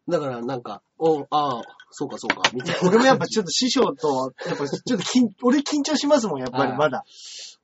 [0.09, 0.11] い。
[0.11, 2.89] だからなんか、おああ、そうかそうか、みたいな。
[2.89, 7.05] 俺もやっぱちょっと師匠と、やっぱちょっと緊、俺緊張しますもん、やっぱりまだ。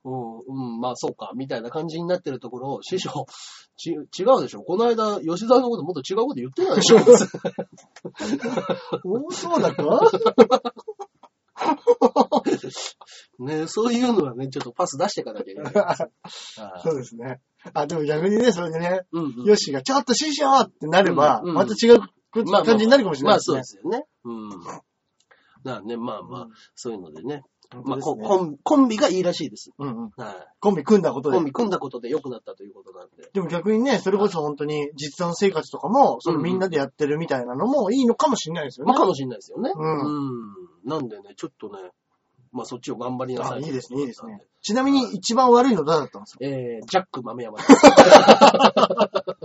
[0.05, 0.39] うん、
[0.75, 3.27] うん、まあそうか、みたいな感じになってるところを、師匠、
[3.77, 3.97] ち、違
[4.39, 6.97] うでしょこの間、吉沢のこともっと違うこと言ってたでしょ
[9.05, 10.01] おそうだか
[13.39, 15.73] ねそういうのはね、ちょっとパス出していかなきゃいけない
[16.83, 17.41] そうですね。
[17.73, 22.01] あ、でも逆にね、それでね、いうんうんヨッシーがちょっと師匠ってなれば、うんうんまた違う
[22.65, 23.65] 感じになるかもしれないですねまあそうで。
[23.65, 24.07] すよね。
[24.25, 24.49] うん。
[24.51, 24.57] だ
[25.75, 27.45] からね、まあまあ、うんそういうのでね。
[27.73, 29.71] 本まあコン、コンビがいいらしいです。
[29.79, 30.11] うんうん。
[30.17, 30.37] はい。
[30.61, 31.45] コンビ組んだことでコン。
[31.47, 33.29] ビ組んだことで良くなったということなんで。
[33.33, 38.91] でも逆にね、それこそ本当に実弾生活とかも、そのみんなでやってるみたいなのもいいのかもしれないですよね。
[38.93, 39.73] まあかもしれないですよね。
[39.75, 40.09] うんう
[40.51, 40.55] ん。
[40.85, 41.91] なんでね、ちょっとね、
[42.53, 43.63] まあそっちを頑張りなさい。
[43.63, 44.41] あいいですね、いいですね。。
[44.61, 47.59] ちなみに一番悪いの誰だったんですえー、ジャック豆山。
[47.59, 47.65] か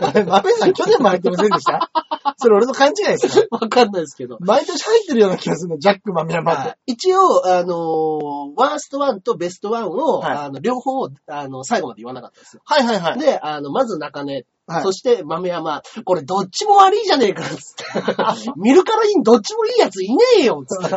[0.00, 1.90] あれ、マペさん去年も入ってませんでした？
[2.38, 4.36] それ俺の勘違いですか わかんないですけど。
[4.40, 6.60] 毎年入ってるような気がするの、ジャック豆山って。
[6.60, 12.62] はい一応、あのーワーストワンとベストワンを、はいあの、両方、あの、最後まで言わなかったんですよ。
[12.64, 13.18] はいはいはい。
[13.18, 17.84] で、あの、まず中根、はいそして豆山、これどっちも悪いじゃねえか、つって。
[18.56, 20.96] 見るからいい、どっちもいいやついねえよ、つって。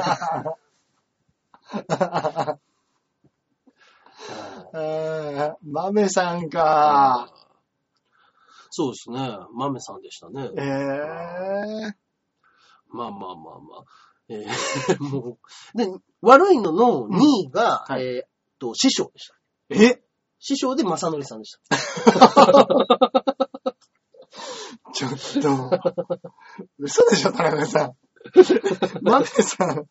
[4.73, 7.31] えー、豆さんか。
[8.69, 9.37] そうですね。
[9.53, 10.49] 豆さんでしたね。
[10.55, 11.93] えー、
[12.91, 13.83] まあまあまあまあ。
[14.29, 15.39] えー も
[15.73, 15.77] う。
[15.77, 15.87] で、
[16.21, 18.29] 悪いのの2位が、うんはいえーっ
[18.59, 19.35] と、師匠でした。
[19.69, 20.01] え？
[20.39, 21.77] 師匠で正則さんでした。
[24.93, 25.79] ちょっと、
[26.79, 27.93] 嘘でしょ、田中さん。
[29.01, 29.85] 豆さん。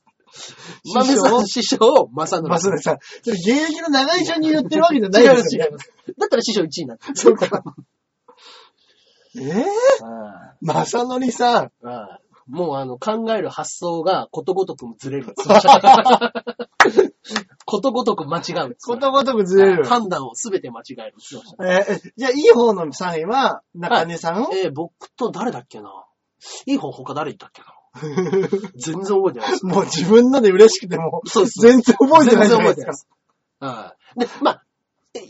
[0.95, 2.99] 豆さん、師匠、正則さん。
[3.23, 5.71] それ現役の長い順に言ってるわけじゃないですよ、ね。
[5.71, 6.15] 違う。
[6.19, 7.17] だったら師匠1位になってる。
[7.17, 7.63] そうか。
[9.37, 9.65] えぇ、
[10.61, 11.87] まさのりさん。
[11.87, 15.35] はいもうあの、考える発想がことごとくずれる。
[17.67, 18.77] ことごとく間違う。
[18.83, 19.85] ことごとくずれる。
[19.85, 21.15] 判断をすべて間違える。
[21.61, 25.93] えーじゃあ、いい方の3位は、中根さん、したえー僕と誰だっけな？
[26.65, 27.67] いい方他誰いたっけな？
[28.77, 29.67] 全然覚えてないです。
[29.67, 31.61] もう自分ので嬉しくても、そうです。
[31.61, 33.07] 全然覚えてないじゃないです
[33.61, 33.67] か。
[33.67, 34.21] はい。
[34.21, 34.63] で、まあ、
[35.13, 35.21] え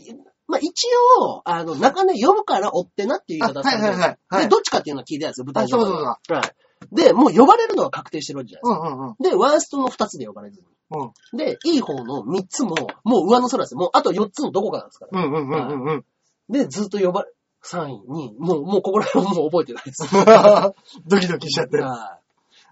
[0.49, 0.87] まあ一
[1.19, 6.95] 応、あの、中根呼ぶから追ってなっていう言い方だったんで、あはいはいはいはいで、どっちかっていうのは聞いてたんですよ、舞台上あそうそうそうはい。
[6.95, 8.87] で、もう呼ばれるのは確定してるわけじゃないですか。
[8.89, 9.15] うんうんうん。
[9.19, 10.65] で、ワーストの2つで呼ばれずに。
[10.91, 13.79] うんで、いい方の3つも、もう上の空ですよ。
[13.79, 15.21] もうあと4つのどこかなんですから。
[15.21, 16.05] うんうんうんうんうん。
[16.49, 17.31] で、ずっと呼ばれ、
[17.63, 20.03] 3位に、もう、もうここら辺はもう覚えてないです。
[21.05, 21.77] ドキドキしちゃって。
[21.77, 22.19] は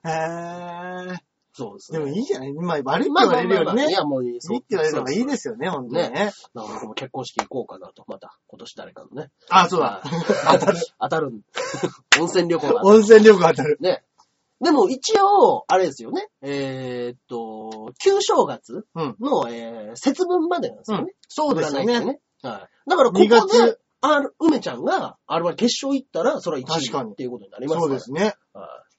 [0.03, 0.07] い。
[0.07, 1.26] へー。
[1.57, 2.05] そうですでね。
[2.05, 3.65] もいいじゃないまあ、悪いってまあ言われるよりね。
[3.65, 4.31] まあまあいや、もういい。
[4.31, 5.25] いいって言われればいいす。
[5.25, 6.31] ですよね、本当にね。
[6.53, 8.03] だから僕も結婚式行こうかなと。
[8.07, 9.31] また、今年誰かのね。
[9.49, 10.03] あ、そうだ。
[10.51, 10.77] 当たる。
[10.99, 11.31] 当たる。
[12.21, 12.85] 温泉旅行が。
[12.85, 13.77] 温泉旅行当たる。
[13.81, 14.03] ね。
[14.61, 16.29] でも一応、あれですよね。
[16.41, 19.15] えーっと、旧正月うん。
[19.19, 21.13] の、えー節分までなんですよね。
[21.27, 21.99] そうですよね。
[22.03, 22.19] ね。
[22.41, 22.89] はい。
[22.89, 27.81] だからここ2月で、ある、梅ちゃんが、あれは決勝行ったら、それは1確かに位っていうことになりますから。
[27.81, 28.35] そうですね。
[28.53, 28.96] はい。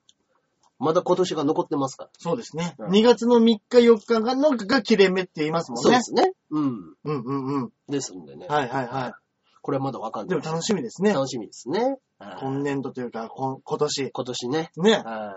[0.79, 2.11] まだ今年が残ってますから。
[2.19, 2.75] そうですね。
[2.79, 5.83] うん2月の3日4日がのが切れ目って言いますもんね。
[5.83, 6.33] そうですね。
[6.51, 6.95] うん。
[7.05, 7.73] うんうんうん。
[7.88, 8.47] ですんでね。
[8.49, 9.12] はいはいはい。
[9.61, 10.41] これはまだわかんない。
[10.41, 11.12] でも楽しみですね。
[11.12, 11.99] 楽しみですね。
[12.19, 14.11] はい今年度というか、今年。
[14.11, 14.71] 今年ね。
[14.77, 14.93] ね。
[14.93, 15.35] は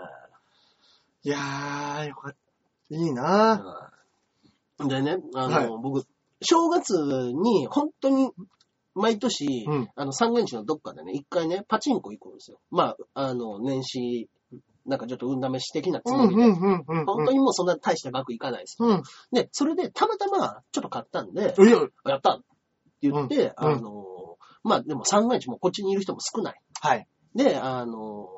[1.24, 2.94] いやー、よかった。
[2.94, 3.90] いいなは
[4.84, 6.06] いでね、あの、はい僕、
[6.40, 6.94] 正月
[7.32, 8.30] に、本当に、
[8.94, 12.58] 毎年、うんあの、三が日のどっかでね、一回ね、パチンコ行くんですよ。
[12.70, 14.28] まあ、あの、年始、
[14.86, 16.42] なんかちょっと運試し的なつうんもりで。
[16.42, 17.06] うんうんうん。
[17.06, 18.76] 本当にもうそんな大した額いかないです。
[18.80, 19.02] うん。
[19.32, 22.44] で、それで、たまたま、ちょっと買ったんで、いや、やったって
[23.02, 24.04] 言って、うんあの、
[24.64, 26.60] まあでも三が日もこっちにいる人も少ない。
[26.80, 27.06] はい。
[27.34, 28.28] で、あの、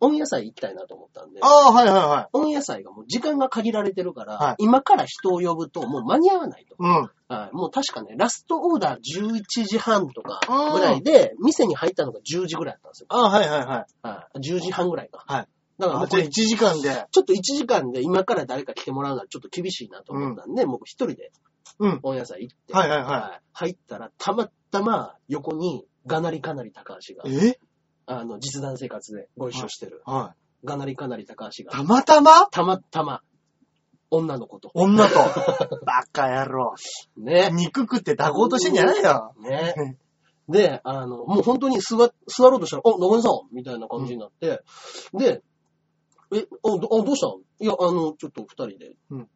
[0.00, 2.28] 温野菜行きたいなと思ったんであ、あ、はいはいはい。
[2.32, 6.76] 温野菜がもう時間が限られてるから、はい今から人を呼ぶともう間に合わないと。
[6.78, 7.10] うん。
[7.28, 10.40] はい、もう確かね、ラストオーダー11時半とか
[10.72, 13.06] ぐらいで、店に入ったのが10時ぐらいだったんですよ。
[13.10, 14.06] ああ、はいはいはい。
[14.06, 15.24] はい、10時半ぐらいか。
[15.26, 15.48] はい。
[15.78, 17.06] だからもうこれ1時間で。
[17.10, 21.30] ちょっと1時間で今から誰か来てもらうのはちょっと厳しいなと思ったんで、もう一人で
[21.78, 22.00] うん。
[22.02, 27.58] 温野菜行って、はいはいはい入ったら、たまたま横にがなりかなり高橋が、え？
[28.06, 30.34] あの、実弾生活でご一緒してる、は
[30.64, 31.64] がなりかなり高橋い。
[31.64, 32.46] が、たまたま？
[32.46, 33.22] たまたま、
[34.10, 34.70] 女の子と。
[34.74, 35.14] 女と。
[35.84, 36.74] バカ野郎。
[37.16, 37.50] ね。
[37.52, 39.34] 肉食って抱こうとしてんじゃないよ。
[39.40, 39.98] ね。
[40.48, 41.96] で、あの、もう本当に座、
[42.28, 44.62] 座ろうとしたら、お、中根さんみたいな感じになって、
[45.12, 45.42] で、
[46.34, 47.38] え、お、どあどうしたの？
[47.60, 48.96] いや、あの、ちょっと二人で。
[49.10, 49.28] うん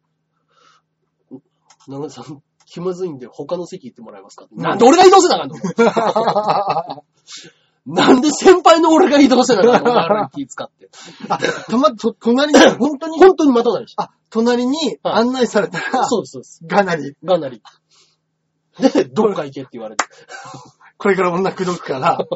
[1.87, 4.85] 中根さん、気まずいんで他の席行ってもらえますか、なんで？
[4.85, 5.55] 俺が移動せなあかんの？
[7.87, 10.29] なんで先輩の俺が移動せなあかんの？
[10.29, 10.89] 気使って。
[11.27, 13.95] あ、たま、と、隣に、 本当に、本当に待たないし。
[13.97, 16.61] あ、隣に案内されたら、そうです、そうです。
[16.67, 17.63] がなり、がなり。
[18.79, 20.05] で、どっか行けって言われて。
[20.99, 22.19] これから女口説くから。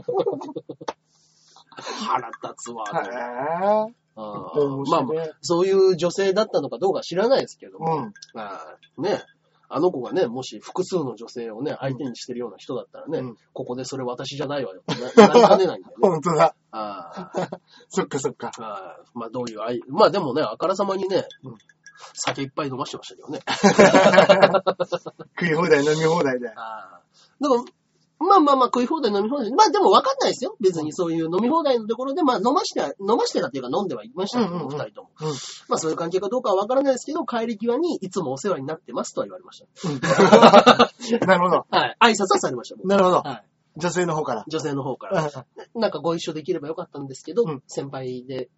[1.81, 2.85] 腹立つわ。
[2.87, 4.41] へぇあ
[4.87, 5.03] まあ
[5.41, 8.13] そういう女性だったのかどうか知らないですけど、うん。
[8.33, 9.21] まあね、
[9.67, 15.99] あの子がね、もし複数の女性をね、相手にしてるような人だったらね、うんここでそれ私じゃないわよななりかねないんだよね。
[15.99, 16.55] 本当だ。
[16.71, 17.59] あー
[17.89, 18.51] そっかそっか。
[18.59, 21.57] あーまあどういう愛、まあでもね、あからさまにね、うん
[22.13, 23.39] 酒いっぱい飲ましてましたけどね。
[25.39, 26.47] 食い放題飲み放題で。
[26.47, 26.95] だか
[27.39, 27.63] ら、
[28.19, 29.51] まあまあまあ食い放題飲み放題。
[29.51, 30.55] まあでも分かんないですよ。
[30.61, 35.09] 別にそういう飲み放題のところで、まあ飲ましては、飲ましてたっていうか飲んではいましたけど、うんうんうん二人とも。
[35.19, 35.27] うん
[35.67, 39.67] まあそういう関係かどうかは分からないですけど、帰り際にいつもお世話になってますとは言われました。
[41.25, 41.65] なるほど。
[41.69, 41.97] はい。
[41.99, 42.75] 挨拶はされました。
[42.75, 43.17] 僕なるほど。
[43.17, 43.43] はい。
[43.77, 44.45] 女性の方から。
[44.47, 45.45] 女性の方から。
[45.75, 48.49] なんかご一緒できればよかったんですけど、うん先輩で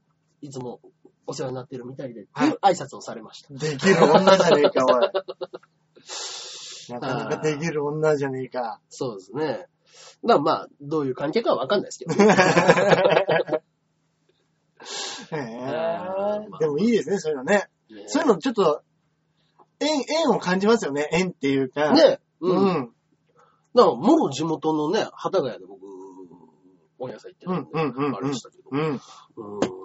[0.41, 0.79] いつも
[1.25, 3.53] お世話になってるみたいで、はい挨拶をされました。
[3.53, 5.09] できる女じゃねえか、おい。
[6.89, 8.79] なかなかできる女じゃねえか。
[8.89, 9.67] そうですね。
[10.23, 12.13] まあまあ、どういう関係かは分かんないですけど、
[15.31, 16.47] え。
[16.59, 17.69] でもいいですね、そういうのね。
[17.89, 18.81] ねそういうのちょっと、
[19.79, 21.07] 縁、縁を感じますよね。
[21.11, 21.93] 縁っていうか。
[21.93, 22.19] ね。
[22.41, 22.57] ううん。
[22.57, 22.93] ん。
[23.75, 25.81] だから、もろ地元のね、幡ヶ谷で僕、
[26.97, 28.15] 本屋さん行ってうん、うん、うん。
[28.15, 28.81] あれでしたけど、うん。
[28.81, 28.99] うん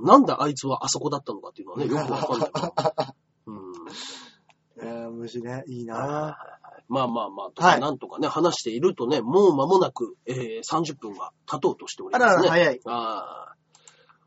[0.05, 2.51] なんであいつはあそこだったのかっていうのはね、よくわかんない。
[3.47, 3.73] うん
[4.83, 5.62] えー、虫ね。
[5.69, 6.37] いいな
[6.88, 12.42] まあまあまあ、とはいなんとかね、話しているとね、もう間もなく、えー、30分が経とうとしておりあますね。
[12.42, 12.81] らら、早い。
[12.87, 13.55] あ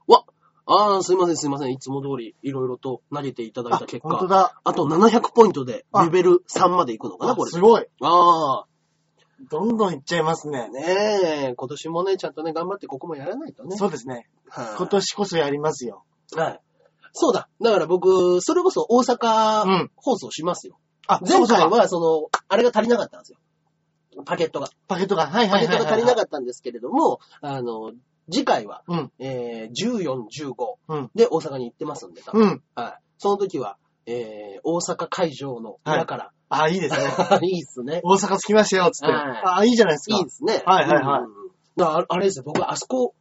[0.08, 0.26] ーわ、
[0.65, 1.72] あーすいませんすいません。
[1.72, 4.60] いつも通り、いろいろと投げていただいあた結、本当果、だ。
[4.63, 7.56] あと700ポイントで、あレベル3まで行くのかな、あこれで。
[7.56, 7.86] すごい。
[8.02, 8.65] あ
[9.52, 10.70] どんどんいっちゃいますねあ、。
[10.70, 10.82] ね
[11.50, 13.76] え、今年もね、ちゃんとね、頑張ってここもやらないとね。
[13.76, 14.28] そうですね。
[14.50, 16.06] はい今年こそやりますよ。
[16.36, 16.60] はい。
[17.12, 17.50] そうだ。
[17.62, 19.91] だから僕、それこそ大う阪ん。
[19.96, 20.78] 放送しますよ。
[21.08, 23.38] あ、前回は、その、あれが足りなかったんですよ。
[24.26, 24.70] パケットが。
[24.88, 25.28] パケットが。
[25.28, 25.78] はいパケッはいはいはい。
[25.80, 27.91] トが足りなかったんですけれども、あの、
[28.32, 29.12] 次回は、うん。
[29.20, 30.54] えー、14、15
[30.88, 32.63] うんで大阪に行ってますんで、多分うん。
[32.76, 32.94] はい。
[33.18, 37.04] その時は、えー、大阪会場の裏から、あ、いいですね。
[37.41, 38.02] い、いっすね。
[38.04, 39.13] 大阪着きましたよ、つって。
[39.13, 40.18] はいあ、いいじゃないですか。
[40.18, 40.63] いいですね。
[40.65, 41.46] はいはいはいうん
[41.78, 43.13] あれですよ、僕、あそこ、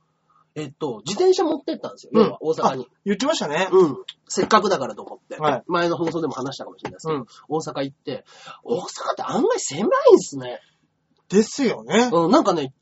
[0.57, 2.89] えっと、自転車持ってったんですよ、うん要は大阪に。
[3.05, 3.69] 言ってましたね。
[3.73, 3.97] うん。
[4.29, 8.25] せっかくだからと思って、はい前の放送でも話したかもしれないですけど、うん大阪行って、
[8.63, 8.87] 大阪っ
[9.17, 10.61] て案外狭いんですね。
[11.29, 12.09] ですよね。
[12.13, 12.73] うん、なんかね、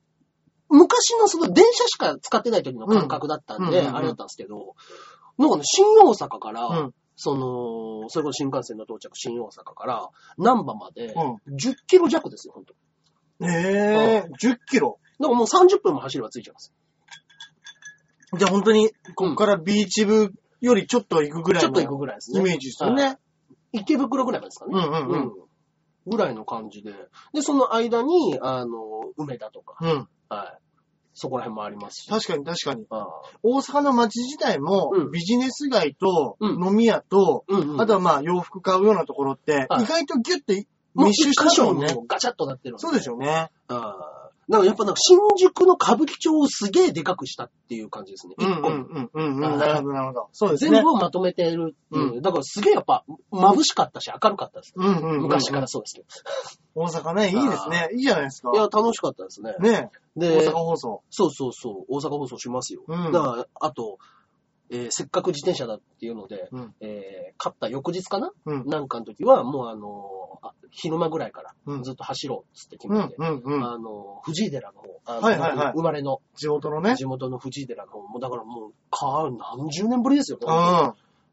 [0.69, 4.75] 昔のその電車しか使ってない時の感覚だったんで、うんうんうんうんあれだったんですけど、
[5.39, 6.95] なんかね、新大阪から、うん。
[7.15, 10.09] その、それこそ新幹線の到着、新大阪から、
[10.39, 12.75] 南波まで、う10キロ弱ですよ、本当
[13.47, 14.99] ええ10キロ。
[15.21, 16.73] だからもう30分も走れば着いちゃいます。
[18.37, 22.41] じゃあ本当に、ここからビーチ部よりちょっと行くぐらいのちょっと行くぐらいですね。
[22.41, 23.19] イメージですよね。
[23.73, 24.73] 池袋ぐらいまでですかね。
[24.75, 25.33] うんうんうん
[26.05, 26.93] ぐらいの感じで。
[27.33, 30.09] で、その間に、あの、梅田とか、うん。
[30.29, 30.63] はい。
[31.15, 32.11] そこら辺もありますし。
[32.11, 32.87] 確かに確かに。
[32.91, 33.09] ああ
[33.43, 37.81] 大阪の街自体もうんビジネス街とうん飲み屋と、うんうん。
[37.81, 43.51] あとはまあ洋服買うようなところって、はい意外とギュッてもう密集してますもんねガチャッとなってるんそうですよね。
[43.69, 44.22] ああ。
[44.53, 48.35] だからやっぱなんか新宿の歌舞伎町をすげえでかくしたっていう感じですね。
[48.37, 49.41] うんう一個にんうんうんうん。
[49.41, 50.29] なるほどなるほど。
[50.33, 50.73] そうですね。
[50.73, 52.21] 全部をまとめてるっていう。
[52.21, 54.75] だからすげえやっぱ眩しかったし明るかったです。
[54.77, 55.23] うんうんうんうん。
[55.23, 56.05] 昔からそうですけ
[56.75, 57.89] 大阪ね、いいですね。
[57.95, 58.57] いいじゃないですかど。
[58.57, 58.59] い。
[58.59, 59.55] や、楽しかったですね。
[59.59, 61.03] ねで、大阪放送。
[61.09, 62.83] そうそうそう、大阪放送しますよ。
[62.87, 63.99] うんだから、あと、
[64.73, 68.31] えーせっかく自転車だっていうので、うんえー勝った翌日かな？
[68.47, 68.67] うん。
[68.67, 73.65] なんかの時は、もうあのーあ昼間ぐらいからうんずっと走ろうっつって決めて、うん、うん、うん。
[73.65, 76.97] あの、藤井寺の方、あのはいはいはい生まれの地元のね。
[76.97, 80.39] 地元の藤井寺の方、もうだからもう、か何十年ぶりですよ、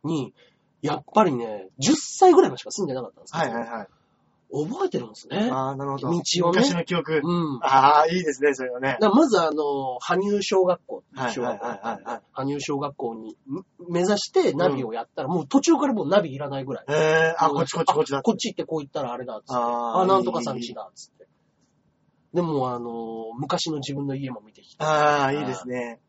[0.03, 0.33] に、
[0.81, 3.87] やっぱりね、10歳ぐらいまでしか住んでなかったんですけど、いはいはい。
[4.51, 5.49] 覚えてるんですね。
[5.51, 6.09] ああ、なるほど。
[6.09, 7.21] 道をね昔の記憶。
[7.23, 7.59] うん。
[7.61, 8.97] ああ、いいですね、それはね。
[8.99, 13.35] まずあの、羽生小学校、はい小学校はいはいはい羽生小学校にん
[13.89, 16.85] 目指してナビをやったら、もう途中からもうナビいらないぐらい。
[16.89, 18.21] ええあ、こっちこっちこっちだあ。
[18.23, 19.53] こっち行ってこう行ったらあれだっつって。
[19.53, 21.27] ああ、なんとかさんいいちだっつって。
[22.33, 25.99] でもあの、昔の自分の家も見てきて、ああ、いいですね。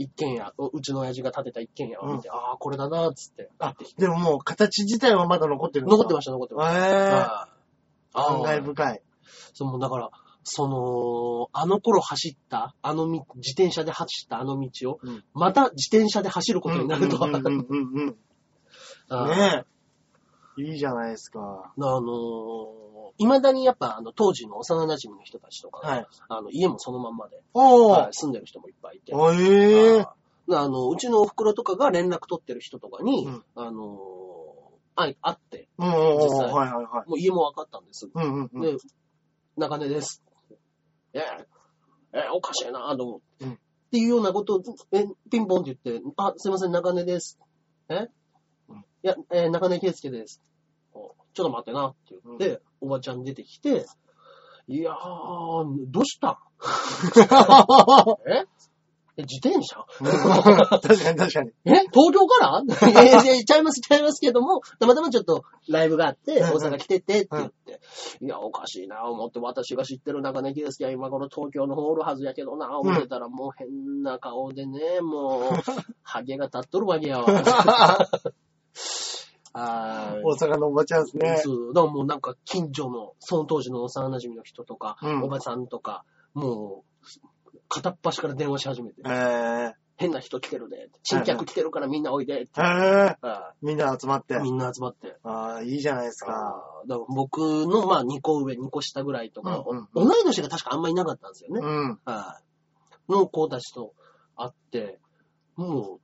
[0.00, 3.50] 一軒家、ううちの親父が建てた一軒家を見て、ああ、これだなっつって。
[3.58, 6.88] あ、でももう形自体はまだ残ってる残ってました、残ってました。
[6.88, 7.60] ええはい
[8.12, 9.02] 感慨あー深い。
[9.52, 10.10] そう、もうだから、
[10.42, 18.16] その、あの頃走った、あのみ、自転車で走ったあの道を、うんまた自転車で走ることになるとは、うんうんうんうんうん。
[19.10, 19.64] あーね
[20.58, 20.62] え。
[20.62, 21.40] いいじゃないですか。
[21.40, 22.00] あのー、
[23.18, 26.06] 未だにやっぱ、あの、当時の幼馴染の人たちとか、はい。
[26.28, 28.14] あの、家もそのまんまで、はい。
[28.14, 30.06] 住んでる人もいっぱいいて、おええ
[30.52, 36.18] あの、うちのお袋とかが連絡取ってる人とかに、うんあのー、会って、うんうんうん。
[36.24, 37.08] 実際はいはいはい。
[37.08, 38.08] もう家も分かったんです。
[38.12, 38.60] うんうんうん。
[38.60, 38.76] で、
[39.56, 40.22] 中根です。
[41.12, 41.22] ええ、
[42.12, 43.44] えおかしいなと思って。
[43.44, 43.58] うん
[43.90, 47.40] っていうようなことを、え、ピンポンって言って、あ、すいません、中根です。
[47.88, 48.06] え、
[48.68, 50.40] うんいや、えー中根圭介です。
[51.30, 53.86] おちょっと待ってなって言って、おばちゃん出てきて、
[54.68, 54.94] いやー、
[55.88, 56.28] どうした？
[56.30, 56.36] ん
[58.30, 58.44] え？
[59.16, 59.84] え自転車？
[60.80, 61.50] 確かに確かに。
[61.66, 61.70] え？
[61.92, 62.62] 東京から？
[62.88, 67.80] いやいやちゃいます、ちゃいますけども、たまたまちょっとライブがあって、大阪来ててって言って、
[68.22, 75.42] いや、おかしいな、思って、私が知ってる中根圭介は今頃東京の方おるはずやけどな、思ってたらもう変な顔でね、もう、
[76.02, 77.42] ハゲが立っとるわけやわ。
[79.52, 81.36] 大阪のおばちゃんですね。
[81.38, 81.74] そう。
[81.74, 92.36] だからもうなんか近所の、その当時の幼馴染の人とか、うんおばさんとか、もう、片っ端から電話し始めて、え変な人来てるで、新客来てるからみんなおいでえ。
[92.38, 93.16] ええ。
[93.20, 94.42] あみんな集まってー。
[94.42, 95.16] みんな集まって。
[95.22, 96.64] ああ、いいじゃないですか。
[96.88, 101.60] だから僕の、まあ、2個上、2個下ぐらいとか、うんうん同い年が確かあんまいなかったんですよね。
[101.62, 101.98] うん。
[102.04, 102.44] はい
[103.10, 103.92] の子たちと
[104.36, 104.98] 会って、
[105.56, 106.00] もう、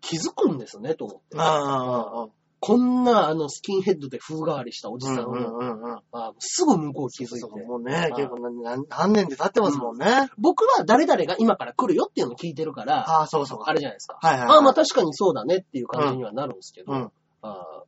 [0.00, 1.38] 気づくんですね、と思って。
[1.38, 2.28] ああ、ああ、
[2.60, 6.00] こんな、あの、スキンヘッドで風変わりしたおじさんを、うんうんうんうん。
[6.12, 7.64] あーすぐ向こう気づいそうて。
[7.64, 10.28] もうね、結構何何何年で経ってますもんね。
[10.38, 13.58] 僕は誰々が今から来るよっていうのを聞いてるから、ああ、そうそう。
[13.64, 14.18] あれじゃないですか。
[14.20, 17.12] はいはいはいああ、まあ確かにそうだねっていう感じにはなるんですけど、うん。
[17.42, 17.82] あ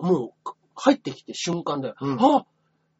[0.00, 2.46] ーもう、入ってきて瞬間で、うんあ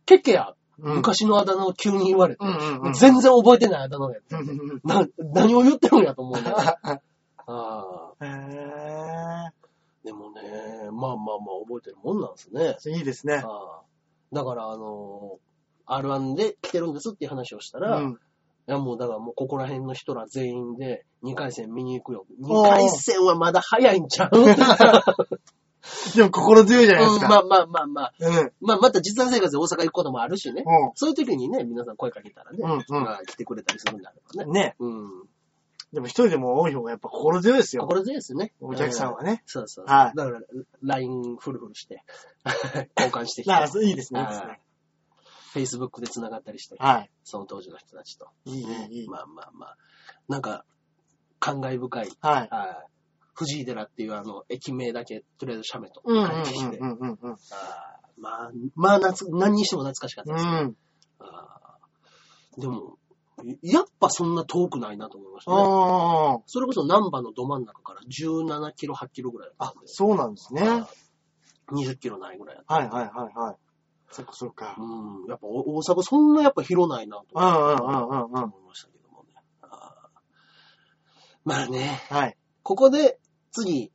[0.04, 0.96] ケッケや、うん。
[0.96, 2.92] 昔のあだ名を急に言われて、うんうんうん。
[2.92, 7.00] 全然覚えてないあだ名やって、うん何を言ってるんやと思うんだけど。
[7.48, 9.61] あへー
[10.04, 10.40] でもね、
[10.90, 12.76] まあまあまあ覚えてるもんなんですね。
[12.86, 12.90] え。
[12.90, 13.42] いいですね。
[13.44, 15.52] あーだから、あのー
[15.84, 18.18] R1 で来てるんですっていう話をしたら、いうん。
[18.66, 22.24] やもうだからもうここら辺の人ら全員で2回戦見に行くよ。
[22.42, 24.36] おー2回戦はまだ早いんちゃう？
[26.16, 27.26] でも心強いじゃないですか。
[27.26, 28.12] うんまあまあまあまあ。
[28.20, 28.52] うん。
[28.60, 30.62] まあまた実弾生活で大阪行くこともあるしね。
[30.62, 32.70] うそういう時にね、皆さん声かけたらね、ん。
[32.70, 33.02] うん。
[33.02, 34.52] まあ来てくれたりするんだろうね。
[34.52, 34.76] ね。
[34.78, 35.28] うん。
[35.92, 37.86] でも一人でも多い方がやっぱ心強いですよ。
[37.86, 38.52] これでですね。
[38.60, 39.32] お客さんはね。
[39.32, 39.42] ね。
[39.46, 39.86] そうそう。
[39.86, 40.40] はいだから、
[40.82, 42.02] LINE フルフルして、
[42.96, 43.52] 交換してきて。
[43.52, 44.20] ああ、いいですね。
[44.20, 44.60] いいですはいね。
[45.54, 47.10] Facebook で繋がったりして、はい。
[47.24, 48.28] その当時の人たちと。
[48.46, 49.08] いい、いい、いい。
[49.08, 49.76] まあまあまあ。
[50.28, 50.64] なんか、
[51.38, 52.48] 感慨深い、はい。
[52.48, 52.92] はい
[53.34, 57.32] 藤井寺っていうあの、駅名だけ、とりあえず写メとうんうん書いてきて、うんうんうん。
[57.32, 57.38] あー
[58.18, 60.50] まあ、まあ懐、何にしても懐かしかったですね。
[60.50, 60.76] うん。
[61.20, 62.98] あーでも、
[63.62, 65.56] やっぱそんな遠くないなと思いましたね。
[65.60, 69.64] あそれこそ南波のど真ん中から17キロ、8キロぐらいだあ。
[69.66, 69.88] あったん、で。
[69.88, 70.62] そうなんですね。
[70.62, 71.12] あー
[71.72, 72.74] 20キロないぐらいだった。
[72.74, 73.56] はいはいはいはい。
[74.10, 74.76] そっかそっか。
[74.78, 75.26] うん。
[75.28, 78.42] やっぱお大阪そんなやっぱ広ないなとうんうんうんうんうん。
[78.44, 79.30] 思いましたけどもね。
[79.62, 80.08] あー
[81.44, 82.36] まあね、はい。
[82.62, 83.18] ここで
[83.52, 83.90] 次、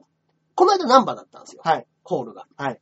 [0.56, 1.62] この間南波だったんですよ。
[1.64, 1.86] はい。
[2.04, 2.48] ホールが。
[2.58, 2.82] はい。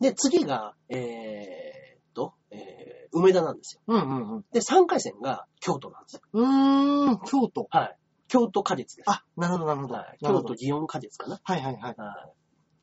[0.00, 3.80] で、次が、えーっと、えー、梅田なんですよ。
[3.86, 4.44] うんうんうん。
[4.52, 6.20] で、3回戦が京都なんですよ。
[6.32, 7.66] うーん、京都。
[7.70, 7.96] はい。
[8.28, 9.10] 京都果実です。
[9.10, 9.94] あ、なるほどなるほど。
[9.94, 11.40] はい、なるほど京都祇園果実かな。
[11.42, 11.94] はいはいはい。
[11.96, 12.32] は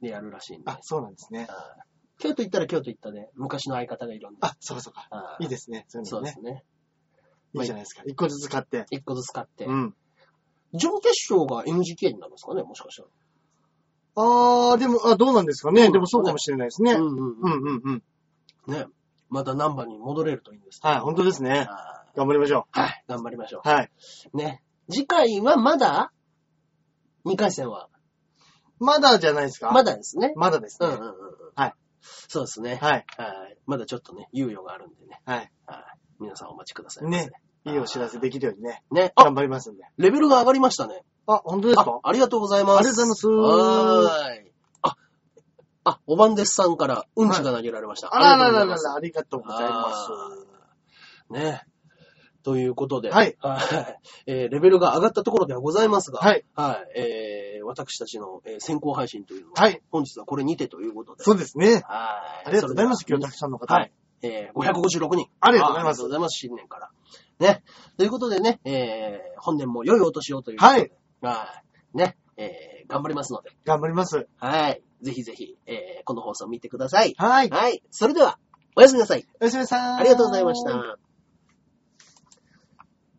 [0.02, 0.04] い。
[0.04, 0.72] でやるらしいんで。
[0.72, 1.40] あ、そうなんですね。
[1.42, 1.48] はい
[2.20, 4.38] 京都行ったら京都行ったで、昔の相方がいるんで。
[4.42, 5.08] あ、そうかそうか。
[5.10, 5.86] はいいですね。
[5.90, 6.56] そういうのねそうです。
[6.56, 6.64] ね。
[7.56, 8.04] いいじゃないですか。
[8.06, 8.86] 一個ずつ買って。
[8.92, 9.66] 一個ずつ買って。
[9.66, 9.96] うん。
[10.74, 13.10] 準決勝が NGK になるんですかねもしかしたら。
[14.16, 15.86] あー、でも、あ、どうなんですかね。
[15.86, 16.94] うんでもそうかもしれないですね。
[16.94, 17.64] うんうんうんうん。
[17.64, 18.04] うん
[18.68, 18.74] うん。
[18.74, 18.86] ね。
[19.34, 21.66] また南波に戻れるといいんですけどはい、本当ですね。
[21.68, 22.80] は頑張りましょい。
[22.80, 23.04] はい。
[23.08, 23.68] 頑張りましょう。
[23.68, 23.92] はい。
[24.34, 24.38] う。
[24.38, 24.62] ね。
[24.92, 26.12] 次回はまだ
[27.26, 27.90] ?2 回戦は？
[28.80, 29.72] まだじゃないですか？
[29.72, 30.34] まだですね。
[30.36, 30.88] まだですね。
[30.90, 31.16] うんうんうんうん。
[31.56, 31.74] はい。
[32.02, 32.78] そうですね。
[32.82, 33.06] はい。
[33.18, 33.58] はい。
[33.66, 35.20] まだちょっとね、猶予があるんでね。
[35.26, 35.38] はい。
[35.38, 35.50] はい。
[36.20, 37.26] 皆さんお待ちくださいませ。
[37.26, 37.32] ね。
[37.66, 39.14] いいお知らせできるようにね、ね。
[39.16, 39.84] あ頑、張りますんで。
[39.98, 41.02] レベルが上がりましたね。
[41.26, 42.78] あ、本当ですあか、ありがとうございます。
[42.80, 44.30] ありがとうございはます。
[44.30, 44.53] ーい。
[45.84, 48.16] あ、あ、おばんですさんからうんちが投げられました。
[48.16, 50.10] あららららありがとうございますら、ありがとうございます。
[50.12, 51.64] あーね。
[52.44, 56.46] ということで、はいはいえーレベルが上がったところではございますが、はい。
[56.54, 57.00] はい。
[57.00, 59.82] えー私たちの、えー先行配信というのは、はい。
[59.90, 61.24] 本日はこれにてということで。
[61.24, 61.68] そうですね。
[61.68, 61.84] はい。
[61.86, 63.74] ありがとうございます、今日たくさんの方。
[63.74, 63.92] はい。
[64.22, 65.28] えー、556人。
[65.40, 66.90] ありがとうございますありがとうございます、新年から。
[67.40, 67.64] ね。
[67.98, 70.80] ということでね、えー、本年も良いお年をということで。
[70.80, 70.92] はい。
[71.22, 71.62] は
[71.94, 71.98] い。
[71.98, 72.18] ね。
[72.36, 73.52] えー、頑張りますので。
[73.66, 74.28] 頑張ります。
[74.38, 74.82] はい。
[75.04, 77.14] ぜひぜひ、えー、この放送見てください。
[77.18, 77.50] はい。
[77.50, 77.84] はい。
[77.92, 78.40] それでは、
[78.76, 79.28] おやすみなさい。
[79.40, 80.00] おやすみなさい。
[80.00, 80.72] ありがとうございました。
[80.76, 80.98] は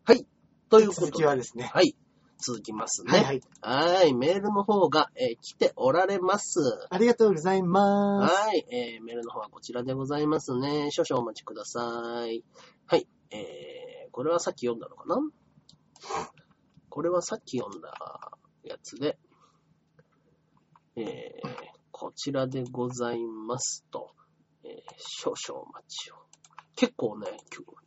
[0.09, 0.25] い。
[0.69, 1.17] ということ続で。
[1.19, 1.71] きはですね。
[1.73, 1.95] はい。
[2.37, 3.11] 続きますね。
[3.11, 3.41] はいはい。
[3.61, 4.13] はい。
[4.13, 6.59] メールの方が、えー来ておられます。
[6.89, 8.35] ありがとうございます。
[8.35, 8.65] はい。
[8.69, 10.89] えー、メールの方はこちらでございますね。
[10.91, 12.43] 少々お待ちください。
[12.87, 13.07] はい。
[13.31, 15.17] えー、これはさっき読んだのかな？
[16.89, 17.93] これはさっき読んだ
[18.63, 19.17] やつで、
[20.95, 21.47] えー、
[21.97, 24.11] こちらでございますと、
[24.65, 26.15] えー、少々お待ちを。
[26.75, 27.27] 結構ね、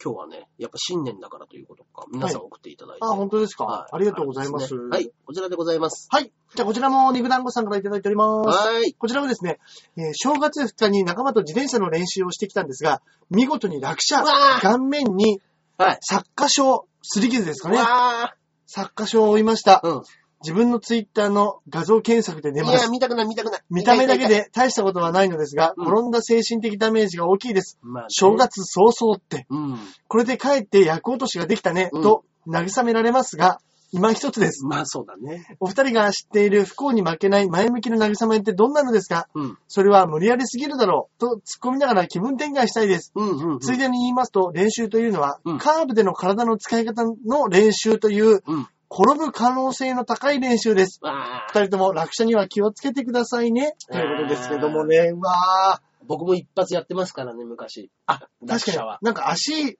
[0.02, 3.00] 今日はね、やっぱ新年だからということか、皆さん送っていただいて。
[3.02, 4.74] あ、本当ですか、はいありがとうございます。
[4.74, 6.08] ねはい、こちらでございます。
[6.10, 6.32] はい。
[6.54, 8.66] じゃあこちらも肉団子さんからいただいております。
[8.66, 8.94] はい。
[8.94, 9.58] こちらはですね、
[9.98, 14.24] えー正月2日に仲間と自転車の練習をしてきたんですが、見事に落車。
[14.62, 15.42] 顔面に
[15.76, 15.98] はい。
[15.98, 16.62] 擦過傷、
[17.02, 17.76] すり傷ですかね。
[17.76, 18.34] わ
[18.66, 19.82] 擦過傷を負いました。
[19.84, 19.96] ー。
[19.96, 20.02] うん。
[20.42, 22.90] 自分のツイッターの画像検索で出まいや、す。
[22.90, 23.60] 見たくない、見たくない。
[23.70, 27.78] 見た目だけで大したことはないのですが、うん転んだ精神的ダメージが大きいです。
[27.82, 28.36] まあね正。
[28.36, 29.78] 月早々って、うん。
[30.06, 33.60] これで帰って役落としができたね、うんと慰められますが、
[33.90, 34.66] 今一つです。
[34.66, 35.56] まあそうだね。
[35.60, 39.28] お二人が知っている不幸に負けない前向きな慰めってどんなのですか？
[39.34, 39.58] うん。
[39.66, 43.12] それは無理やりすぎるだろう、と突っ込みながら気分転換したいです。
[43.14, 43.58] うんうん、うん。
[43.60, 48.68] ついでに言いますと、練習というのは、うんカーブでの体の使い方の練習という、うん。
[48.90, 51.00] 転ぶ可能性の高い練習です。
[51.02, 53.74] 二人とも落車には気をつけてくださいね。
[53.90, 57.82] ということですけどもね、うわ僕も一発やってますからね、昔。
[57.82, 57.88] ー。
[58.06, 59.06] あ、確かに。
[59.06, 59.76] なんか足、い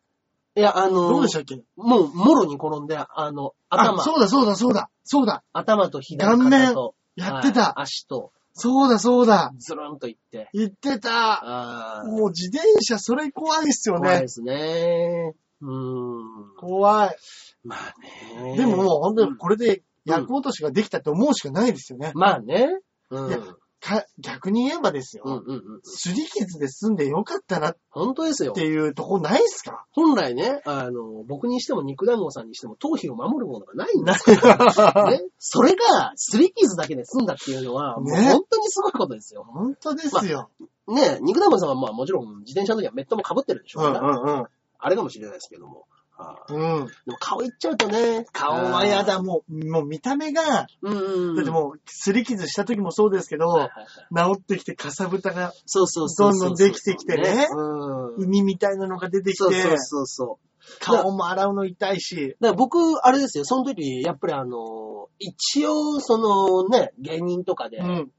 [0.60, 1.62] や、あの、どうでしたっけ？
[1.76, 4.90] もう、もろに転んで、あの、頭あ、、そうだそうだそうだ。
[5.04, 5.42] そうだ。
[5.52, 7.60] 頭と左顔面肩と、やってた。
[7.60, 9.52] はい足と、そうだそうだ。
[9.58, 10.50] ズルンといって。
[10.52, 12.02] 言ってた。
[12.06, 14.28] もう自転車それ怖いっすよね怖いで。
[14.28, 15.34] すね。
[15.60, 16.56] うーん。
[16.56, 17.16] 怖い。
[17.64, 18.56] まあね。
[18.56, 22.12] でももう本当うんにこれで役落としができたって思うしかないですよね。
[22.14, 22.68] まあね。
[23.10, 23.28] うん。
[23.28, 23.38] いや
[23.80, 25.22] か逆に言えばですよ。
[25.24, 25.80] うんうんうん。
[25.84, 28.62] すり傷で済んでよかったなっ本当ですよて。
[28.66, 29.86] いうとこないっすか？
[29.92, 34.36] 本来ね、あの、僕にしても肉団子さんにしても頭皮を守るものがないんですよ。
[34.36, 35.22] ね。
[35.38, 39.44] それが、すり傷だけで済んだっていうのは、もうね本当にすごいことですよ。
[39.48, 40.50] 本当ですよ。
[40.88, 44.46] ね、肉団子さんはまあもちろん自転車の時はメットも被ってるでしょううんから、うん
[44.78, 45.86] あれかもしれないですけども。
[46.16, 46.80] はあうん。
[46.80, 46.86] うん。
[46.86, 48.26] でも顔いっちゃうとね。
[48.32, 51.36] 顔はやだ、もう、もう見た目が、うんうんうん。
[51.36, 53.68] だってもう、すり傷した時もそうですけど、はいはい
[54.16, 56.40] はい治ってきてかさぶたが、そうそうそうそう。
[56.40, 58.24] どんどんできてきてねうん。
[58.24, 60.48] 海みたいなのが出てきて、そうそうそうそう。
[60.80, 68.10] 顔も洗うの痛いし、だから僕、あれですよ、その時、やっぱりあの、一応、そのね、芸人とかで、うん。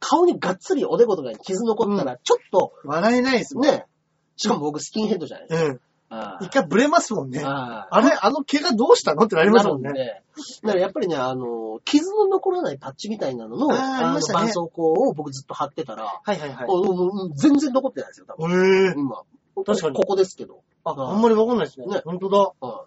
[0.00, 3.64] 顔にがっつりおでことかに傷残ったら、ちょっと、笑えないですもん。
[3.64, 3.86] ね、
[4.36, 5.68] しかも僕スキンヘッドじゃないですか。
[5.68, 5.80] うん。
[6.08, 7.42] あ一回ブレますもんね。
[7.44, 10.22] ああれあの怪我どうしたのってなりますもんね。
[10.62, 16.66] だからやっぱりね、あの、傷の残らないパッチみたいなのの、あーあの、絆創膏を僕ずっと貼ってたら、はいはいはい。
[17.36, 18.52] 全然残ってないですよ、多分。
[18.52, 18.94] へえ。
[18.96, 19.22] 今。
[19.64, 20.62] 確かにここですけど。
[20.84, 21.86] あ、うんあんまりわかんないですね。
[21.86, 22.52] ね本当だ。
[22.60, 22.84] は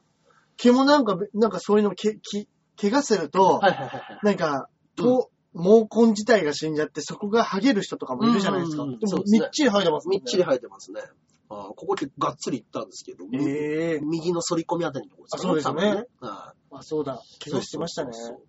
[0.57, 2.47] 毛もなんか、なんかそういうの、け、き、
[2.80, 4.20] 怪我すると、いはいはいはい。
[4.24, 8.84] なんか、と、毛根自体が死んじゃって、そこが剥げる人とかもいるじゃないですか。
[8.86, 10.17] でもそうですねみっちり生えてますね。
[10.17, 11.01] みっちり生えてますね。
[11.50, 17.22] あーここでがっつりいったんですけど、ええ右の反り込みあたりのところあそうですよね多分はいあ、そうだ。
[17.43, 18.14] 怪我してましたね。
[18.14, 18.45] そうそうそう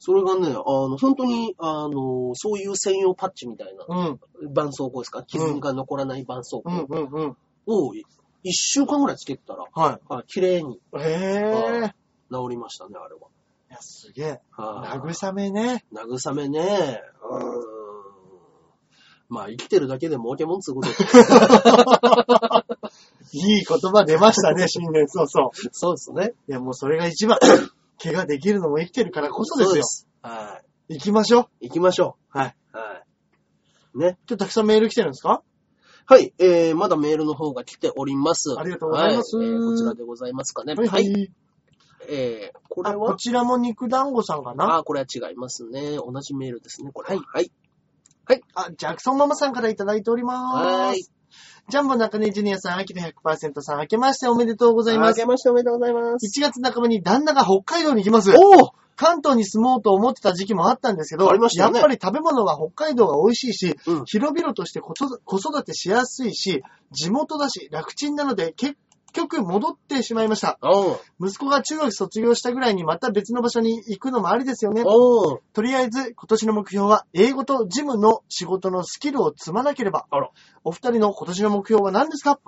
[0.00, 4.20] それがね、あの、本当に、あの、そういう専用パッチみたいな、うん。
[4.54, 5.24] 絆創膏ですか？
[5.24, 7.34] 傷が残らない絆創うん膏。
[7.66, 7.94] を
[8.44, 10.80] 一週間ぐらいつけてたら、はあ綺麗にい。
[10.96, 11.94] へえ。
[12.30, 13.22] 治りましたね、あれは。
[13.70, 14.40] いや、すげえ。
[14.52, 15.84] はい慰めね。
[15.92, 17.02] 慰めね。
[17.28, 17.77] うーん。
[19.28, 20.94] まあ、生きてるだけで儲けもんつうことで。
[23.32, 25.50] いい言葉出ましたね、新年早々。
[25.72, 26.32] そうですね。
[26.48, 27.38] いや、もうそれが一番。
[28.02, 29.82] 怪我できるのも生きてるからこそですよ。
[29.84, 30.08] す。
[30.22, 30.94] はい。
[30.94, 31.46] 行きましょう。
[31.60, 32.56] 行きましょはい。
[32.72, 32.76] う。
[32.76, 33.02] は
[33.94, 33.98] い。
[33.98, 34.18] ね。
[34.28, 35.42] 今日たくさんメール来てるんですか？
[36.06, 36.32] はい。
[36.38, 38.54] えー、まだメールの方が来ております。
[38.56, 40.74] ありがとうございますはえーこちらでございますかね。
[40.74, 41.30] はいはい。
[42.08, 44.76] えー、これあ、こはちらも肉団子さんかな？
[44.78, 45.96] あ、これは違いますね。
[45.96, 47.22] 同じメールですね、これは。
[47.34, 47.50] はい。
[48.28, 48.42] はい。
[48.54, 50.66] あ、ジャクソンママさんからいただいております。
[50.66, 51.08] はーい。
[51.70, 55.24] ジャンボ中根ジュニアさん、秋田100%さん、明けましておめでとうございますあけ。
[55.24, 56.26] ましておめでとうございます。
[56.26, 58.34] 1月半ばに旦那が北海道に行きます。
[58.36, 68.76] おお関東に住もうと思ってた時期もあったんですけど、ありましたよねやっぱり食べ物は北海道が美味しいし、うん広々として子育子育てしやすいし、地元だし、楽ちんなので、結
[69.12, 70.58] 局戻ってしまいました。
[71.20, 74.82] 息子が中学卒業したぐらいにまた別の場所に行くのもありですよね。
[75.52, 80.06] とりあえず、今年の目標は、英語と事務の仕事のスキルを積まなければ。
[80.64, 82.38] お二人の今年の目標は何ですか？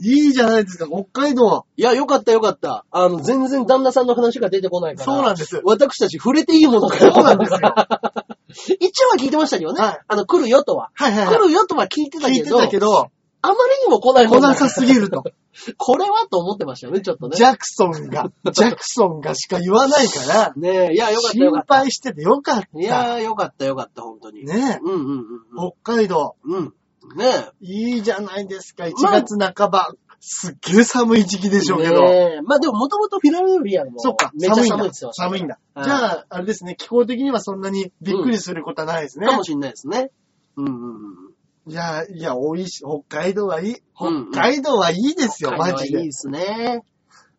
[0.00, 1.64] いいじゃないですか、北海道。
[1.76, 2.84] いや、よかったよかった。
[2.90, 5.12] あの、全然旦那さんの話が出てこないから。
[5.12, 5.60] そうなんです。
[5.64, 7.58] 私たち触れていいものかそうなんですよ。
[8.80, 9.82] 一応は聞いてましたけどね。
[9.82, 10.90] はいあの、来るよとは。
[10.94, 11.36] はいはいはい。
[11.36, 13.08] 来るよとは聞いてた聞いてけど、たけど、
[13.42, 15.24] あまりにも来ないもんだ来なさすぎると。
[15.76, 17.36] これはと思ってましたよね、ちょっとね。
[17.36, 21.74] ジャクソンが、ジャクソンがしか言わないから、 ねえ、いや、よかった心よかった。
[21.76, 22.68] 配しててよかった。
[22.78, 24.44] いやー、よかったよかった、本当に。
[24.44, 26.56] ねうんうんうん北海道、うん。
[26.56, 27.16] うん。
[27.16, 29.94] ねいいじゃないですか、1まあ月半ば。
[30.22, 32.04] すっげえ寒い時期でしょうけど。
[32.04, 35.58] ねえまあでももともとフィラデルフィアもそっか、めっちゃ寒いんだ寒いんだ。
[35.74, 39.26] はいじゃあ、あれですね、気候的にはそんなにびっくりすることはないですね。
[39.26, 40.10] かもしんないですね。
[40.56, 41.29] うんうんうん。
[41.66, 42.84] いや、いや、美味しい。
[42.84, 43.74] 北海道はいい。
[44.00, 45.76] うん北海道はいいですよ、マジで。
[45.76, 46.84] 北海道はいいですね。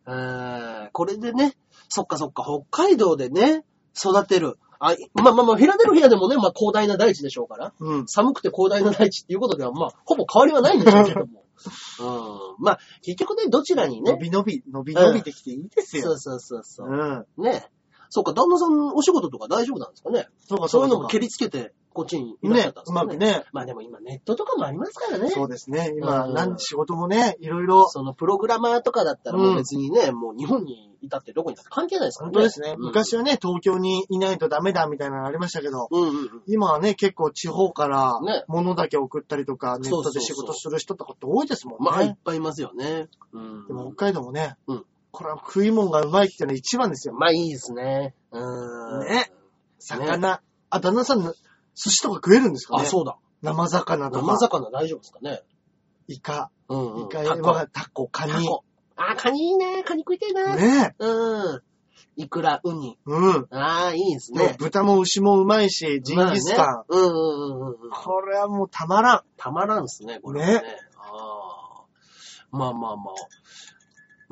[0.04, 1.54] うんこれでね、
[1.88, 3.64] そっかそっか、北海道でね、
[3.96, 4.58] 育てる。
[4.78, 7.72] あ、まあまあまあ、フィラデルフィアでもね、まあ広大な大地でしょうから。
[7.78, 8.08] うん。
[8.08, 11.44] 寒くて広大な大地っていうことでは、まあ、ほぼ変わりはないんでしょうけども。
[12.58, 12.64] うん。
[12.64, 14.18] まあ、結局ね、どちらにね伸。
[14.18, 16.02] び伸び、伸び伸びてきていいですよ。
[16.02, 17.40] そうそうそうそうう。
[17.40, 17.44] ん。
[17.44, 17.70] ね。
[18.14, 23.06] そうか、旦那さんお仕事とか大丈夫なんですかねそうか、そういうのもか蹴りつけて、こっちにいらっしゃねったんで、すうかね。
[23.06, 23.44] まくね。
[23.52, 25.30] まあでも今ネットとかもありますからね。
[25.30, 25.94] そうですね。
[25.96, 27.88] 今、うんなん仕事もね、いろいろ。
[27.88, 32.34] そのプログラマーとかだったらもう別にね、もう日本にいたってどこにいたって関係ないですからね。
[32.34, 32.74] 本当ですね。
[32.76, 36.42] うん昔はね、東京にいないとダメだみたいなのありましたけど、うんうんうん。
[36.46, 41.90] 今はね、結構地方からね物だけ送ったりとか、ネットで仕事する人とかって多いですもんね。
[41.90, 43.08] まあいっぱいいますよね。
[43.32, 43.66] うん。
[43.66, 47.14] でも北海道もね、うんこれは食い物がうまいっていうのは一番ですよ。
[47.14, 48.14] まあいいですね。
[48.32, 49.06] うん。
[49.06, 49.30] ね
[49.78, 50.40] 魚。
[50.70, 51.32] あ、旦那さん、寿
[51.74, 52.84] 司とか食えるんですかね？
[52.84, 53.18] あ、そうだ。
[53.42, 54.20] 生魚とか。
[54.22, 55.42] 生魚大丈夫ですかね？
[56.08, 57.06] イカ、うんうん。
[57.06, 58.32] イカ、タコタコ、カニ。
[58.32, 58.64] タコ。
[58.96, 59.82] あ、カニいいね。
[59.84, 60.56] カニ食いたいな。
[60.56, 61.62] ねうん。
[62.16, 62.98] イクラ、ウニ。
[63.04, 63.46] うん。
[63.50, 64.56] ああ、いいですねね。
[64.58, 66.66] 豚も牛もうまいし、ジンギスカン。
[66.66, 67.90] まあねうんうんうんうん。
[67.90, 69.22] これはもうたまらん。
[69.36, 70.54] たまらんすね、これはね。
[70.54, 70.62] ね
[70.96, 71.84] ああ。
[72.50, 73.14] まあまあまあ。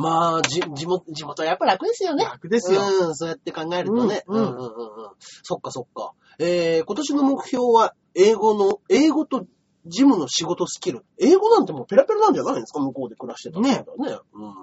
[0.01, 2.25] まあ、じ、地元、地元はやっぱ楽ですよね。
[2.25, 2.81] 楽ですよ。
[2.81, 4.25] うん、そうやって考えるとね。
[4.27, 4.71] ううんうんんうんうんうん。
[5.19, 6.13] そっかそっか。
[6.39, 9.47] えー、今年の目標は、英語の、英語と
[9.87, 11.05] 事務の仕事スキル。
[11.19, 12.81] 英語なんてもうペラペラなんじゃないんですか？
[12.81, 13.85] 向こうで暮らしてたらね。
[13.99, 14.55] うん。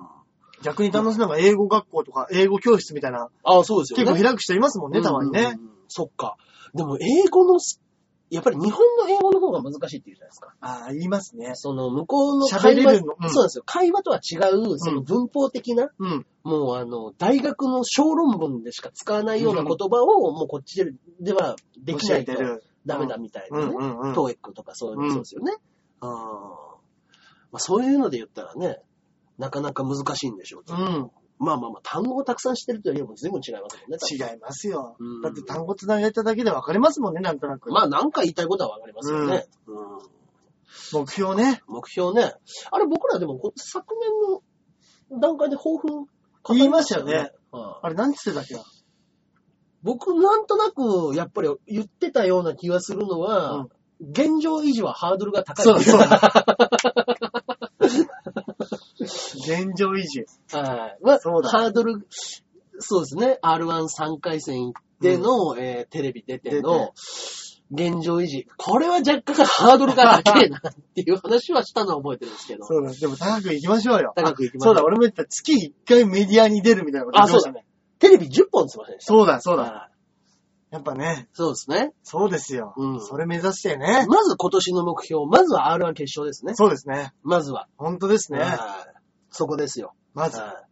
[0.63, 4.05] 逆に楽しいのが英語学校とか英語教室みたいな、ああ、そうですよね。
[4.05, 5.39] 結構開く人いますもんね、たまにね。
[5.39, 5.59] うんうんうん。
[5.87, 6.35] そっか。
[6.73, 7.79] でも、英語のス、
[8.29, 10.53] やっぱり日本の英語の方が難しいって言うじゃないですか。
[10.59, 11.51] ああ、言いますね。
[11.55, 13.63] その、向こうの喋会話、れるのうんそうなんですよ。
[13.65, 16.25] 会話とは違う、その文法的な、うん。
[16.43, 22.63] もうあの、大学の小論文でしか使わないような言葉を、もうこっちでではできないと教えてる。
[22.85, 23.65] ダメだみたいなね。
[23.65, 24.13] うんうんうん。
[24.13, 25.53] トーエックとかそういうのそうですよね。
[25.99, 26.09] あー
[27.51, 28.79] まあ、そういうので言ったらね、
[29.37, 30.77] なかなか難しいんでしょうけど。
[30.77, 31.11] うん。
[31.39, 33.97] まあまあまあ、単語をたくさん知ってるというよりも随分違いますもんね。
[34.11, 35.21] 違いますようん。
[35.21, 37.71] だって単語つなげただけで分かりますもんね、なんとなく。
[37.71, 39.45] まあ、なんか言いたいことはわかりますよね。
[39.67, 40.17] うん
[40.93, 41.61] 目標ね。
[41.67, 42.33] 目標ね。
[42.71, 43.95] あれ、僕らでもこ昨
[45.09, 45.87] 年の段階で抱負
[46.43, 47.31] 語言いましたよね。
[47.51, 48.61] うんあれ、何つってたっけな？
[49.83, 53.67] 僕、なんとなく、やっぱり言ってたような気がするのは、
[54.01, 55.65] 現状維持はハードルが高い。
[55.65, 56.01] そうそう
[59.07, 60.25] 現状維持。
[60.51, 60.97] はい。
[61.01, 62.07] まあ、そうだハードル、
[62.79, 63.39] そうですね。
[63.41, 66.93] R13 回戦行っての、えーテレビ出ての、
[67.71, 68.47] 現状維持。
[68.57, 70.61] これは若干ハードルが高いなっ
[70.95, 72.65] ていう話はしたのは覚えてるんですけど。
[72.65, 72.93] そうだ。
[72.93, 74.13] でも高く行きましょうよ。
[74.15, 77.27] 高く行きましょそううだ、俺も言った月1回メディアに出るみたいなこと言あ。
[77.27, 77.65] そうだね。
[77.99, 78.95] テレビ10本すいません。
[78.99, 79.63] そうだ、そうだ。
[79.63, 79.97] はい
[80.69, 81.93] やっぱね、そうですね。
[82.03, 82.73] そうですよ。
[82.75, 84.05] うんそれ目指してね。
[84.05, 86.55] まず今年の目標、まずは R1 決勝ですね。
[86.55, 87.13] そうですね。
[87.23, 87.69] まずは。
[87.77, 88.39] 本当ですね。
[88.39, 88.96] はい
[89.31, 89.93] そこですよ。
[90.13, 90.39] まず。
[90.39, 90.67] はい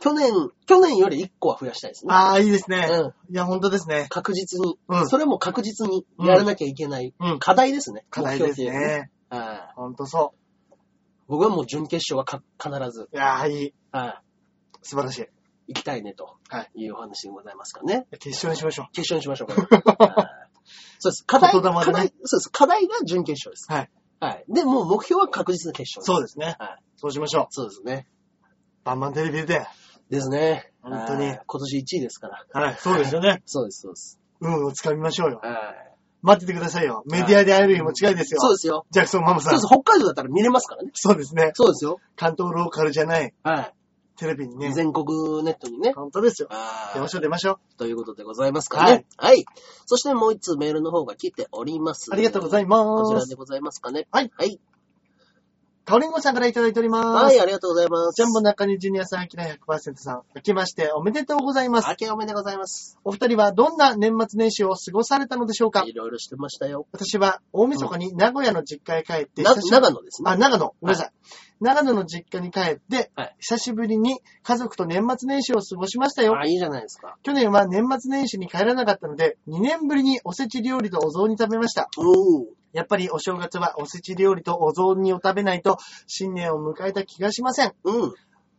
[0.00, 0.32] 去年、
[0.66, 2.12] 去年より1個は増やしたいですね。
[2.12, 2.88] ああ、いいですね。
[2.90, 3.32] うん。
[3.32, 4.06] いや、本当ですね。
[4.10, 7.38] 確実に、うんそれも確実にやらなきゃいけないうん。
[7.38, 8.04] 課題ですね。
[8.10, 9.10] 課題です目標っていうね。
[9.28, 10.34] はい本当そ
[11.28, 13.08] 僕はもう準決勝はか必ず、う。
[13.12, 13.74] いやー、いい。
[13.92, 14.22] はい
[14.82, 15.26] 素晴らしい。
[15.68, 18.08] 行きたいねとはいいうお話でございますかね。
[18.18, 20.42] 決勝にしましょ決勝にしましょうか、はい
[20.98, 21.24] そうです。
[21.24, 22.50] 課題、言霊でね課題、そうです。
[22.50, 23.66] 課題が準決勝です。
[23.70, 23.90] はい。
[24.22, 24.44] はい。
[24.48, 26.04] で、もう目標は確実な決勝う。
[26.04, 26.54] そうですね。
[26.60, 26.82] はい。
[26.96, 27.46] そうしましょう。
[27.50, 28.06] そうですね。
[28.84, 29.66] バンバンテレビ出て。
[30.10, 30.70] ですね。
[30.80, 32.46] 本当にはい今年1位ですから。
[32.52, 32.76] はい。
[32.78, 33.42] そうですよね。
[33.46, 34.20] そうです、そうです。
[34.40, 35.40] 運をつかみましょうよ。
[35.42, 35.92] はい。
[36.22, 37.02] 待っててくださいよ。
[37.10, 38.40] メディアで会える日も近いですよ。
[38.40, 38.86] そうですよ。
[38.92, 39.58] ジャクソンママさん。
[39.58, 39.82] そうです。
[39.82, 40.90] 北海道だったら見れますからね。
[40.94, 41.50] そうですね。
[41.54, 41.98] そうですよ。
[42.14, 43.72] 関東ローカルじゃないは
[44.22, 44.58] テレビにい。
[44.58, 44.72] ね。
[44.72, 45.92] 全国ネットにね。
[45.94, 46.48] 本当ですよ。
[46.94, 47.76] 出ましょう出ましょう。
[47.76, 49.04] ということでございますかね。
[49.16, 49.44] はい。
[49.86, 52.08] そしてもう一通メールの方が来ております。
[52.12, 53.34] ありがとうございこますちらで。
[53.34, 54.06] ございますかね。
[54.12, 54.30] はい。
[54.36, 54.60] はい。
[55.84, 57.24] かおりんごさんからいただいております。
[57.24, 58.16] はい、ありがとうございます。
[58.16, 60.22] ジャンボ中根ジュニアさん、アキラ100%さん。
[60.36, 61.88] 明けましておめでとうございます。
[61.88, 62.98] 明けおめでございます。
[63.02, 65.82] お二人はどんな年末年始を過ごされたのでしょうか？
[65.84, 66.86] いろいろしてましたよ。
[66.92, 70.30] 私は大晦日に名古屋の実家へ帰って、な、久しぶり長野ですね。
[70.30, 70.74] あ、長野。
[70.80, 71.12] ごめんなさい。
[71.60, 76.38] 長野の実家に帰って、はい久しぶりに家族と年末年始を過ごしましたよ。
[76.38, 77.16] あ、いいじゃないですか。
[77.24, 81.88] 去年は年末年始に帰らなかったので、2年ぶりにおせち料理とお雑煮食べました。
[81.98, 82.61] おー。
[82.72, 87.72] やっぱりお正月はおせち料理とお雑煮を食べないと新年を迎えた気がしません。
[87.84, 88.14] うん。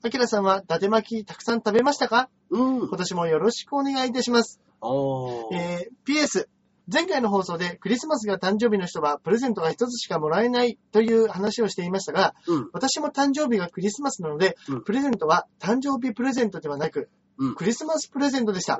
[0.06, 2.30] あきらさんは伊達巻きたくさん食べましたか？
[2.50, 2.98] うん今。
[2.98, 4.60] 年もよろしくお願いいたします。
[4.82, 5.56] おー。
[5.56, 6.48] えー PS、
[6.92, 12.70] 前回の放送でクリスマスが誕生日の人はプレゼントが一つしかもらえないという話をしていましたが、うん。
[12.74, 17.56] 私も誕生日がクリスマスなので、うんプレゼントは誕生日プレゼントではなく、うん。
[17.56, 18.78] クリスマスプレゼントでした。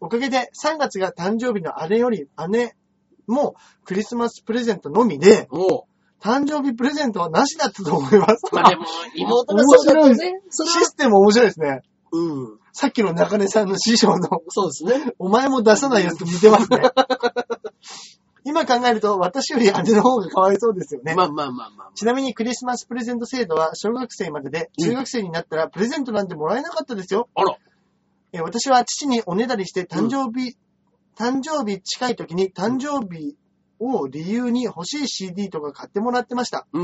[0.00, 2.74] おかげで3月が誕生日の姉より姉
[3.26, 5.48] もクリスマスプレゼントのみで。
[6.18, 8.52] 誕生日プレゼントはなしだったと思います。
[8.52, 10.40] まあでも、妹がそうだとね。
[10.48, 11.82] それシは、ステム面白いですね。
[12.10, 12.58] うん。
[12.72, 15.14] さっきの中根さんの師匠の、そうですね。
[15.18, 16.82] お前も出さないやつと似てますね。
[18.44, 21.14] 今考えると、私より姉の方がかわいそうですよね。
[21.14, 21.90] まあまあまあまあ。
[21.94, 27.28] ちなみにクリスマスプレゼント制度は小学生までで、うん中学生になったらプレゼントなんてもらえなかったですよ。
[27.34, 27.56] あら。
[28.32, 30.56] えー私は父におねだりして誕生日、
[31.16, 33.36] 誕生日近い時に誕生日
[33.78, 36.66] を理由に欲しい CD とか買ってもらってました。
[36.72, 36.80] う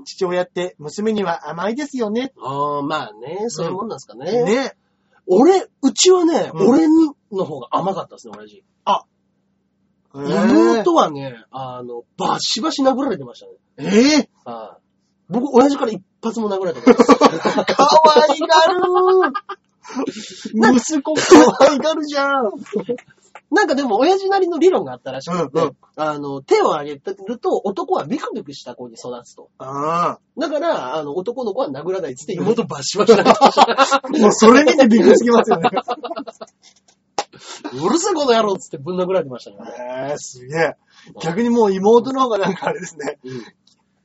[0.00, 0.04] ん。
[0.04, 2.32] 父親って娘には甘いですよね。
[2.42, 4.44] ああ、まあね、そういうもんなんですかね。
[4.44, 4.76] ね。
[5.26, 8.64] 俺、うちはね、うん俺にの方が甘かったですね、親父。
[10.24, 13.52] 妹はね、あの、バシバシ殴られてましたね。
[13.78, 14.82] ええはい
[15.28, 17.42] 僕、親父から一発も殴られたことないです。
[17.74, 19.32] かわいがる
[20.78, 22.52] 息子かわいがるじゃん。
[23.50, 29.50] なんかでも、親父なりの理論があったらしくて、うんうんあの、手を挙げてると、男はビクビクした子に育つと。
[29.58, 33.24] あだから、あの、男の子は殴らないっつって妹バシバシ殴っ。
[34.20, 35.70] もうそれ見てビクつきますよね。
[37.72, 39.56] うるせえこの野郎っつってぶん殴られてましたね。
[40.10, 40.76] えー、すげえ。
[41.22, 43.18] 逆にもう妹の方がなんかあれですね。
[43.24, 43.44] うん。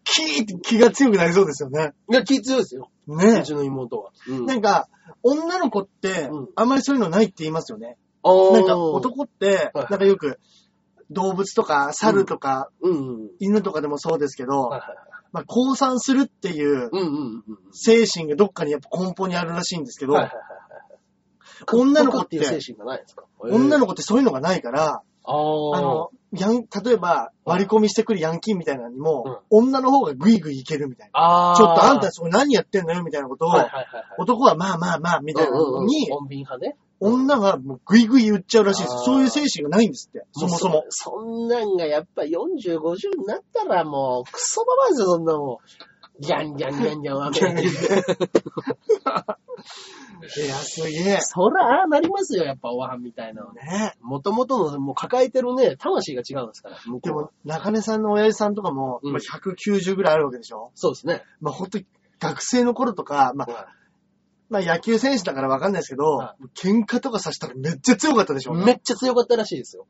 [0.04, 1.94] キーって気が強くなりそうですよね。
[2.10, 2.89] いや、気強いですよ。
[3.08, 4.12] うねちの妹は。
[4.28, 4.88] うんなんか、
[5.24, 7.98] 女の子ってうん、あんまりそういうのないって言いますよね。
[8.24, 10.39] なんか、男って、はいなんかよく、
[11.09, 13.30] 動物とか、猿とか、うんうん。
[13.39, 14.69] 犬とかでもそうですけど。
[15.34, 17.57] まあ、降参するっていううんうんうんうん。
[17.72, 20.13] 精神がどっかにやっぱ根本にあるらしいんですけど。
[21.72, 22.38] 女の子って
[23.39, 23.88] 女の子。
[23.88, 31.53] 子ってそういうのがないから、あの、ヤン、例えば割り込みしてくるヤンキーみたいなのにも、女の方がグイグイいけるみたいな。
[31.57, 33.51] ちょっとあんたそれ何やってんのよみたいなことを。
[34.17, 36.09] 男はまあまあまあみたいなのに。
[37.02, 40.24] 女はもうグイグイ言っちゃうらしいですそういう精神がないんですって。
[40.34, 40.86] そもそも。
[40.89, 41.12] そ。
[41.12, 45.62] そんなんがやっぱ40、50になったらもう、クソババアですよ、そんなも
[46.20, 46.22] ん。
[46.22, 47.43] ギャンギャンギャンギャンわめい
[50.47, 51.18] や、すげえ。
[51.22, 53.62] そら、ああなりますよ、やっぱおわんみたいなのね。
[53.64, 60.72] ねもともとの、もう抱えてるね、魂が違うんですから、向こうはでも、中根さんの親父さんとかも、うんまあ190ぐらいあるわけでしょ？
[60.76, 61.24] そうですね。
[61.39, 61.88] まあ本当に
[62.20, 63.68] 学生の頃とか、まあ、
[64.52, 68.66] まあ野球選手だからわかんないですけど、は喧嘩とかさせたらめっちゃ強かったでしょうね。
[68.66, 69.88] めっちゃ強かったらしいですよ。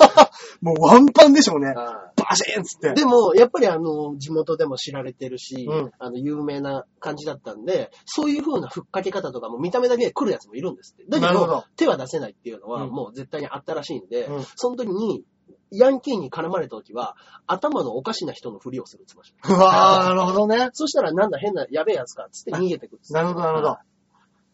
[0.60, 1.72] もうワンパンでしょうね。
[1.74, 2.92] あバシーンっつって。
[2.92, 11.04] でも、やっぱりあの、地元でも知られてるし、うんあの、有名な感じだったんで、そういう風なふっかけ方とかも見た目だけで来るやつもいるんですって。
[11.08, 15.24] だけど、なるほど手は出せないっていうのはうんもう絶対にあったらしいんで、うんその時に、
[15.70, 19.54] ヤンキーに絡まれた時は、頭のおかしな人のふりをするって言ってました。
[19.54, 20.70] うわー、なるほどね。
[20.72, 23.76] そしたら、なんだ変な、やべえやつか、つって逃げてくるっつってなるほど、なるほど。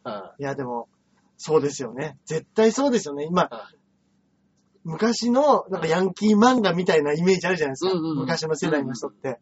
[0.05, 0.89] あいや、でも、
[1.37, 2.19] そうですよね。
[2.27, 3.25] 絶対そうですよね。
[3.25, 3.71] 今あ、
[4.85, 7.93] 昔の、なんかヤンキー漫画みたいなイメージあるじゃないですか。
[7.93, 9.39] うんうんうん昔の世代の人って。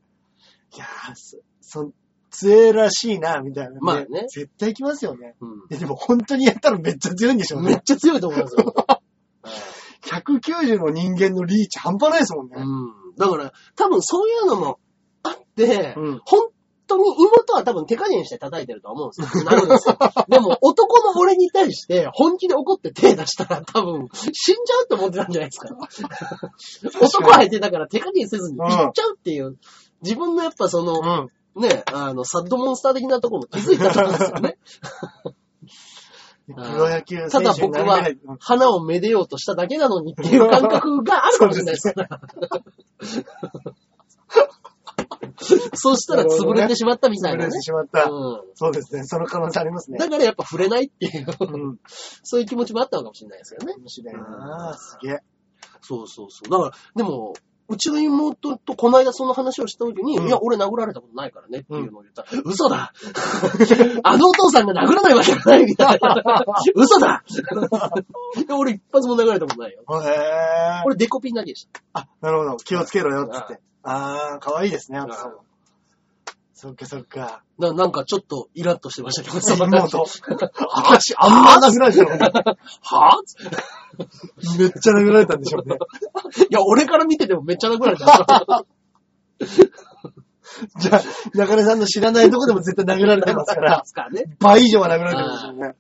[0.75, 1.93] いやー、そ、そ、
[2.31, 5.35] 強えらしいな、みたいな、まあね絶対来ますよね。
[5.41, 7.71] うんいや、でも本当にやったらめっちゃ強いんでしょうね。
[7.71, 8.75] めっちゃ強いと思いますよ。
[8.89, 9.01] あ
[10.03, 12.57] 190の人間のリーチ半端ないですもんね。
[12.57, 13.17] うん。
[13.17, 14.79] だから、多分そういうのも
[15.23, 16.49] あって、うん本
[16.89, 19.45] 当に妹は多分手加減して叩いてるとは思うんですよ。
[19.47, 19.97] なるんですよ。
[20.29, 25.69] でも男の俺に対して本気で怒って手出したら多分死んじゃうと思ってたんじゃないですか。
[27.01, 29.57] 男相手だから手加減せずに行っちゃうっていう、
[30.03, 31.61] 自分のやっぱその、うん。
[31.61, 34.59] ね、あの、サッドモンスター的なところも気づいたと思うんですよね。
[36.55, 38.13] プロ野球選手になれない。
[38.13, 42.21] うん花をめでようとしただけなのにっていう感覚があるかもしれないですから。
[45.75, 47.63] そうしたら潰れてしまったみたいなね潰れて。
[47.63, 48.05] しまった。
[48.05, 49.05] うそうですね。
[49.05, 49.95] その可能性ありますん。
[49.95, 49.99] ね。
[49.99, 51.79] だからやっぱ触れないっていう、うん。
[52.23, 53.75] そういう気持ちもあったのかもしれないですよね。
[53.79, 54.77] 面白いなぁ。
[54.77, 55.19] すげえ。
[55.81, 56.51] そうそうそう。
[56.51, 57.35] だから、でも、
[57.71, 62.93] うちの妹とこの間その話をした時に、うんいや、俺殴られたことないからねっていうのを言ったら、嘘だ
[64.05, 66.23] あのお父さんが殴らないわけがないみたいな。
[66.75, 67.23] 嘘だ
[68.47, 69.83] で俺一発も殴られたことないよ。
[69.83, 70.83] へぇー。
[70.87, 71.83] 俺デコピンだけでした。
[71.93, 72.57] あ、なるほど。
[72.57, 73.61] 気をつけろよ、つって。
[73.83, 75.45] あー、かわいいですね、あとさんも。
[76.55, 77.45] そっかそっか。
[77.59, 80.07] ななんかちょっいとイラッとしてましたけど、その話妹。
[80.75, 82.21] 私、あんま殴られたのに。
[82.83, 83.23] は？
[84.59, 85.77] めっちゃ殴られたんでしょうね。
[86.51, 88.67] いや、俺から見ててもめっちゃ殴られた。
[90.81, 91.03] じゃあ、
[91.35, 94.25] 中根さんの知らないとこでも絶対殴られてますから、 すからね。
[94.41, 95.77] 倍以上は殴られてるんですよね。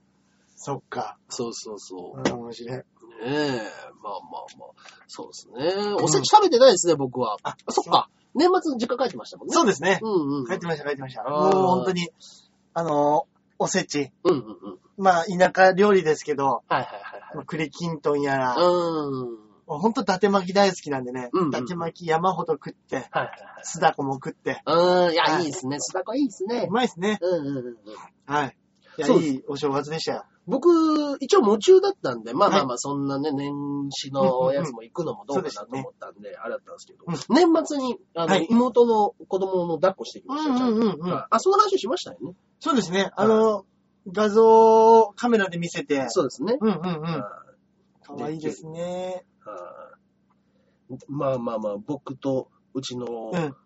[0.55, 1.17] そっか。
[1.29, 2.21] そうそうそう。
[2.21, 2.83] うん、面白い。
[3.19, 3.59] ねえ、
[4.03, 4.69] まあまあまあ。
[5.07, 5.95] そうですね。
[6.01, 7.37] おせち食べてないですね、僕は。
[7.43, 8.09] あそっか。
[8.35, 9.55] 年末実家帰ってましたもんね。
[9.55, 9.99] そうですね。
[10.03, 10.47] うんうん。
[10.47, 11.25] 帰ってました、帰ってました。
[11.25, 12.09] もう本当に、
[12.75, 13.27] あの、
[13.59, 14.13] おせち。
[14.25, 14.43] うんうんう
[14.75, 14.79] ん。
[14.97, 18.67] まあ、田舎料理ですけど、はいはいはい栗きんとんやら、はい。
[18.67, 19.49] うん。
[19.67, 23.31] ほんと伊達巻き大好きなんでね、うんうん伊達巻き山ほど食って、はいはい
[23.63, 25.09] 酢だこも食って、はい。
[25.09, 25.79] うん、いや、はいいいですね。
[25.81, 26.73] 酢だこいいですねう。
[26.73, 27.19] まいですね。
[27.21, 27.77] うんうんうんうん。
[28.27, 28.57] はい。
[28.99, 30.25] いや、そういいお正月でしたよ。
[30.47, 33.53] 僕、一応夢中だったんで、まあまあはまあ、そんなね、年
[33.91, 42.35] 始のやつも行くのもどうかなと思ったんで、あれだったんですけど、年末に、あの、はい妹の子供の抱っこしてきましたよ、ちゃんとうんうんうんうんあ、その話しましたよね。
[42.59, 43.11] そうですね。
[43.15, 43.67] あの、
[44.11, 46.57] 画像カメラで見せて、そうですね。
[46.61, 47.07] うんうんうん。
[47.07, 47.45] あ
[48.03, 49.25] かわいいですね。
[49.45, 49.97] あ
[51.09, 53.57] まあまあまあ、僕とうちの、うん。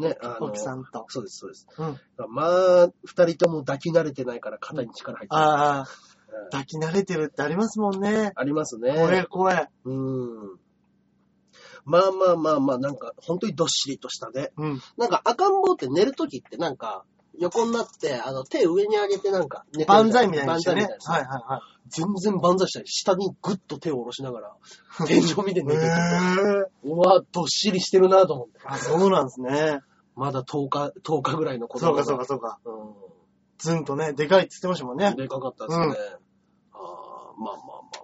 [0.00, 1.04] ね、あの、奥さんと。
[1.08, 1.66] そうです、そうです。
[1.78, 1.98] うん。
[2.28, 5.40] まあ、二人とも抱き慣れてないから肩に力入ってる。
[5.40, 5.86] ああ、うん
[6.50, 8.32] 抱き慣れてるってありますもんね。
[8.34, 8.92] ありますね。
[8.94, 9.68] 怖い怖い。
[9.84, 10.58] うん。
[11.84, 14.52] まあまあまあまあ、なんか、本当にどっしりとしたで。
[14.56, 14.80] うん。
[14.96, 17.04] なんか赤ん坊って寝るときってなんか、
[17.38, 20.98] 横になって、あの、手上に上げてなんか寝てる万歳みたいにしてね万歳みたい。
[20.98, 24.56] なはいはいは全然万歳したり、下にグッと手を下ろしながら、
[25.06, 25.64] 天井見てい。
[25.64, 28.60] 寝てて、へぇうわ、どっしりしてるなと思って。
[28.64, 29.80] あ、そうなんですね。
[30.20, 32.70] まだ10日、10日ぐらいの子供がそうかそうかそうか。
[32.70, 33.10] う
[33.56, 35.16] ずんとね、でかいって言ってましたもんねん。。
[35.16, 35.86] でかかったですね。
[35.86, 35.96] うんあー
[37.42, 37.56] まあまあ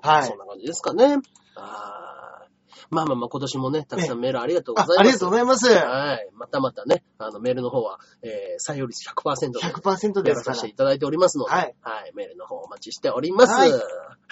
[0.03, 1.19] まあ、はいそんな感じですかね。
[1.57, 4.99] あーまあまあまあ、今年もね、たくさんメールありがとうございます。
[4.99, 5.69] あありがとうございます。
[5.69, 6.29] はい。
[6.33, 10.69] またまたね、あの、メールの方は、えー、採用率100%で100%ですからやらさせて。
[10.69, 11.75] いただいておりますので、はい。
[12.15, 13.53] メールの方お待ちしております。
[13.53, 13.79] はいは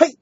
[0.06, 0.18] い。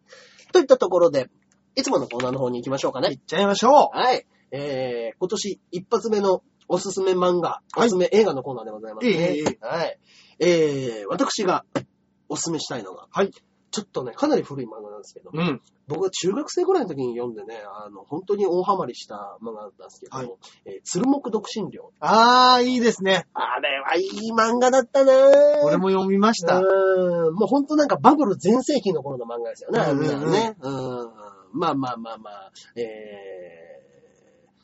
[0.53, 1.31] といったところで、
[1.77, 3.11] いつものコーナーの方に行きましょうかね。
[3.11, 3.97] いっちゃいましょう。
[3.97, 4.27] はい。
[4.51, 9.13] えー、今年一発目のおすすめ漫画、はいおすすめ映画のコーナーでございますね。
[9.13, 9.99] いいいいいいはい。
[10.39, 11.65] えー、私が
[12.29, 13.31] おすすめしたいのが、はい。
[13.73, 15.61] ちょっとね、かなり古い漫画なんですけど、うん。
[15.89, 20.31] 僕が中学生ぐらいの時に読んでね、あの、本当に大ハマりした漫画だったんですけども、はい
[20.67, 21.91] えー、鶴木独身寮。
[21.99, 23.27] あー、いいですね。
[23.33, 25.17] あれはいい漫画だったなぁ。
[25.65, 26.59] 俺も読みました。
[26.59, 27.35] うん。
[27.35, 29.81] もう本当なんかバブル全盛期の頃の漫画ですよね。
[29.81, 31.01] うんうん。
[31.01, 31.11] うん。
[31.55, 33.72] まあまあまあまあ、えー、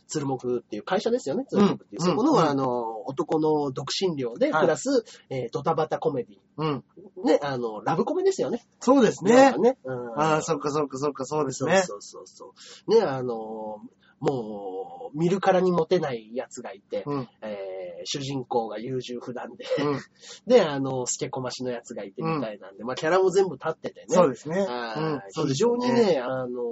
[0.09, 1.45] 鶴木っていう会社ですよね。
[1.49, 2.01] 鶴木っていう。
[2.01, 6.39] うんそこの、うんあの、男の独身寮で、はいプラス、えー、ドタバタコメディ。
[6.57, 6.85] うん。
[7.25, 8.67] ね、あの、ラブコメですよね。
[8.81, 9.53] そうですね。
[9.59, 9.79] ね。
[9.85, 10.21] うん。
[10.21, 11.83] あー、そっかそっかそっか、そうですね。
[11.83, 12.55] そうそうそ
[12.87, 12.91] う。
[12.91, 13.81] ね、あの、
[14.21, 17.29] もう、見るからにモテない奴がいて、うん。
[17.43, 20.01] えー主人公が優柔不断で、うん。
[20.47, 24.07] で、あの、スケコマシのやつがいてみたいなんで、まあ、キャラも全部立っててね。
[24.09, 24.61] そうですね。
[24.61, 25.49] はいうん。
[25.49, 26.63] 非常にね、あの、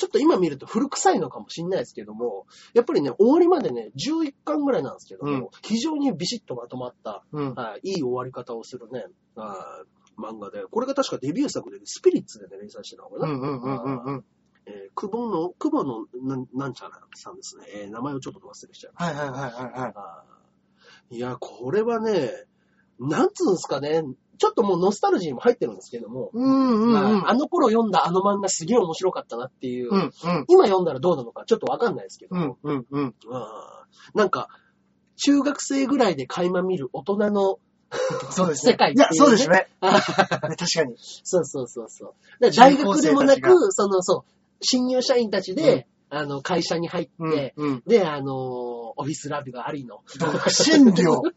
[0.00, 7.54] ちょっと今見ると古臭いのかもしれないですけども、やっぱりね、終わりまでね、11巻ぐらいなんですけども、うん非常にビシッとまとまった、うん。
[7.54, 13.30] はいいい終わり方をするね、はい漫画で、これが確かデビュー作で、スピリッツでね、連載してたのかな。
[13.30, 14.24] うんうんうんうんうん。
[14.64, 17.64] えー久保の、久保のなんなんちゃらさんですね。
[17.74, 18.92] えー名前をちょっと忘れしちゃう。
[18.94, 19.92] はいはいはいはいはい。
[19.94, 22.30] あーいや、これはね、
[22.98, 24.02] なんつうんですかね、
[24.40, 26.92] ちょっともうノスタルジーも入ってるんですけども、うんうんうん。
[26.92, 30.10] まああの頃読んだあの漫画すげえ面白かったなっていう、うんうん。
[30.48, 33.14] 今読んだらどうなのかちょっとわかんないですけど、うんうんうん。
[34.14, 34.48] なんか、
[35.22, 37.58] 中学生ぐらいで垣間見る大人の、
[38.30, 38.72] そうですね。
[38.72, 39.68] 世界っいや、そうですね。
[39.80, 40.96] あ 確かに。
[41.22, 42.14] そうそうそうそう。
[42.40, 44.32] で大学でもなく、その、そう、
[44.62, 47.82] 新入社員たちで、あの、会社に入って、うんうん。
[47.86, 50.00] で、あのーオフィスラビがありの。
[50.18, 51.22] 独身寮。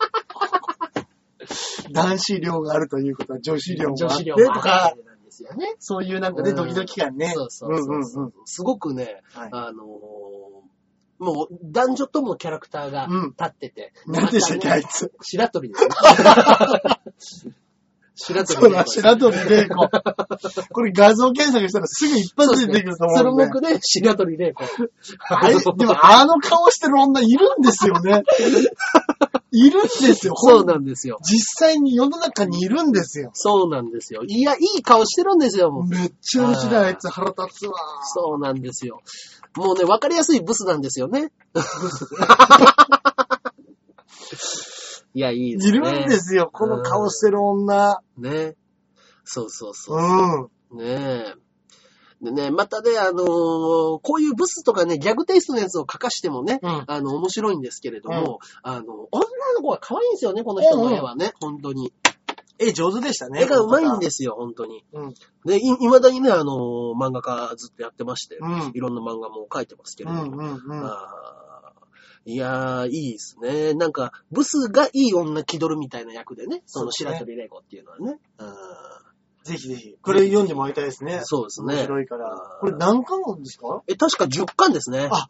[1.91, 5.75] 男子寮があるということは女子寮もあって女子寮もとかあ、ってなんですよね。
[5.79, 7.31] そういうなんかね、うんドキドキ感ね。
[7.35, 10.73] そうそうそうそう、うんうんうんすごくね、はいあのー
[11.19, 13.93] もう男女ともキャラクターがうん立ってて。
[14.07, 15.13] 何でしたっけ、あいつ。
[15.21, 15.85] 白鳥です
[17.45, 17.53] ね。
[18.15, 19.89] 白鳥そうだ、白鳥玲子。
[20.71, 23.79] これ画像検索したらすぐ一発で出てくると思そのうんで。
[23.81, 24.63] 白鳥玲子。
[25.29, 28.23] あれ、でもあの顔してる女いるんですよね。
[29.55, 30.33] いるんですよ。
[30.35, 31.19] そうなんですよ。
[31.21, 33.29] 実際に世の中にいるんですよ。
[33.33, 34.23] そうなんですよ。
[34.27, 35.87] いや、いい顔してるんですよ、もう。
[35.87, 37.75] めっちゃ面白い、あいつ腹立つわ。
[38.03, 39.01] そうなんですよ。
[39.55, 41.31] もうね、わかりやすいブスなんですよね。
[45.13, 45.77] いや、いいですね。
[45.77, 47.99] いるんですよ、この顔してる女。
[48.17, 48.55] ね。
[49.23, 49.99] そうそうそう
[50.71, 50.75] う。
[50.75, 50.79] ん。
[50.79, 51.35] ねえ。
[52.23, 56.83] でね、またね、あのーこういうブスとかね、ギャグテイストのやつを書かしてもね、うん。
[56.87, 61.93] あの、面白いんですけれども、あの、女の子は可愛いんですよね、この人の絵はね、本当に。
[62.59, 63.41] 絵上手でしたね。
[63.41, 64.85] 絵が上手いんですよ、本当に。
[64.93, 65.13] うん。
[65.45, 68.71] で、い、未だにね、あのー漫画家ずっとやってまして、うん。
[68.73, 70.37] いろんな漫画も描いてますけうんれども。
[70.37, 70.85] うんうん。
[70.85, 71.83] あー
[72.25, 73.73] いやー、いいですね。
[73.73, 78.17] なんか、ブスがいい女気取るみたいな役でね、その白鳥玲子っていうのはね。
[78.37, 78.47] うん
[79.43, 79.95] ぜひぜひ。
[80.01, 81.21] これ読んでもらいたいですね。
[81.23, 81.75] そうですね。
[81.75, 82.57] 面白いから。
[82.61, 83.83] これ何巻なんですか？
[83.87, 85.09] え、確か10巻ですね。
[85.11, 85.29] あ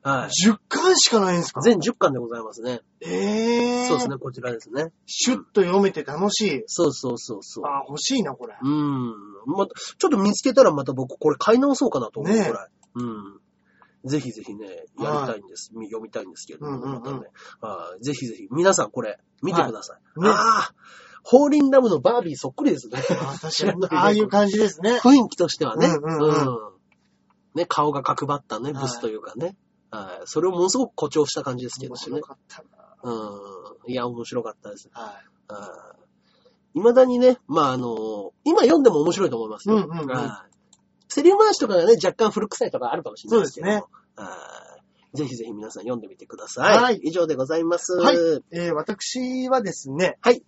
[0.00, 0.48] はい。
[0.48, 1.60] 10巻しかないんですか？
[1.60, 2.80] 全10巻でございますね。
[3.00, 3.88] ええー。
[3.88, 4.92] そうですね、こちらですね。
[5.06, 6.62] シュッと読めて楽しい。
[6.66, 7.64] そうそうそうそう。
[7.66, 8.54] あ、欲しいな、これ。
[8.62, 9.08] うん。
[9.46, 12.68] また、ちょっと見つけたらまた僕これ買い直そうかなと思うぐらい。
[12.94, 13.40] うん。
[14.04, 14.66] ぜひぜひね、
[15.00, 15.72] やりたいんです。
[15.74, 17.26] み読みたいんですけれども、うんうんうんまたね
[17.60, 20.20] はいぜひぜひ、皆さんこれ、見てください。
[20.20, 20.72] はいねああ、
[21.22, 22.98] ホーリンラムのバービーそっくりですね。
[22.98, 23.86] あ確かに。
[23.96, 24.98] ああいう感じですね。
[24.98, 25.86] 雰囲気としてはね。
[25.86, 26.58] うんうんうん
[27.54, 29.56] ね、顔が角張ったね、はいブスというかね。
[29.90, 30.26] はい。
[30.26, 32.20] それをものすごく誇張した感じですけど面ね。
[32.20, 32.94] 白かったな。
[33.02, 33.92] うん。
[33.92, 34.88] いや、面白かったです。
[34.92, 35.28] はい
[36.74, 39.76] まだにね、まあ、あの今読んでも面白いと思いますよ。
[39.76, 40.48] うんうんうんはい
[41.10, 43.72] セリフ回しとかがね、若干古臭いとかあるかもしれないですけども。
[44.16, 44.34] そうは
[45.14, 46.78] いぜひぜひ皆さん読んでみてください。
[46.78, 47.94] はい以上でございます。
[47.94, 48.16] はい
[48.52, 50.44] えー、私はですね、はい。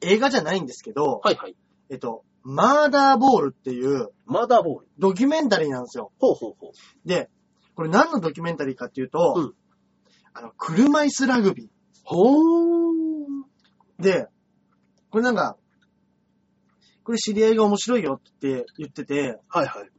[0.00, 1.56] 映画じゃないんですけど、はいはい。
[1.90, 4.88] えっと、マーダーボールっていうマーダーボール。
[4.98, 6.12] ドキュメンタリーなんですよ。
[6.18, 7.08] ほうほうほう。
[7.08, 7.28] で、
[7.74, 9.54] これ何のドキュメンタリーかっていうと、うん
[10.32, 11.70] あの、車椅子ラグビ
[12.04, 12.40] ほー。
[13.98, 14.02] ー。
[14.02, 14.28] で、
[15.10, 15.56] これなんか、
[17.02, 19.90] これ知り合いが面白いよって言ってて、はいはい。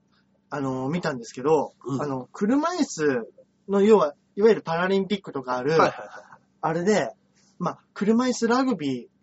[0.49, 3.27] あの、見たんですけど、うんあの、車椅子
[3.67, 6.07] の、要は、いわゆるパラリンピックとかある、はいはいはい。
[6.61, 7.09] あれで、
[7.59, 9.20] まあ、車椅子ラグビー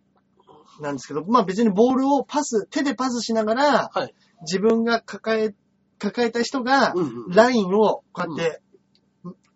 [0.81, 4.15] なんですけど、まあ別にボールをパス、手でパスしながら、はい。
[4.43, 5.55] 自分が抱え、
[5.99, 7.31] 抱えた人がう、んうん。
[7.31, 8.63] ラインをこうやって、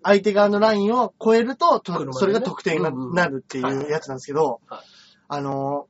[0.03, 2.13] 相手側のラインを超えると、と車でね。
[2.15, 3.15] それが得点になうんうん。
[3.15, 4.81] なるっていうやつなんですけど、はい。
[5.29, 5.87] あの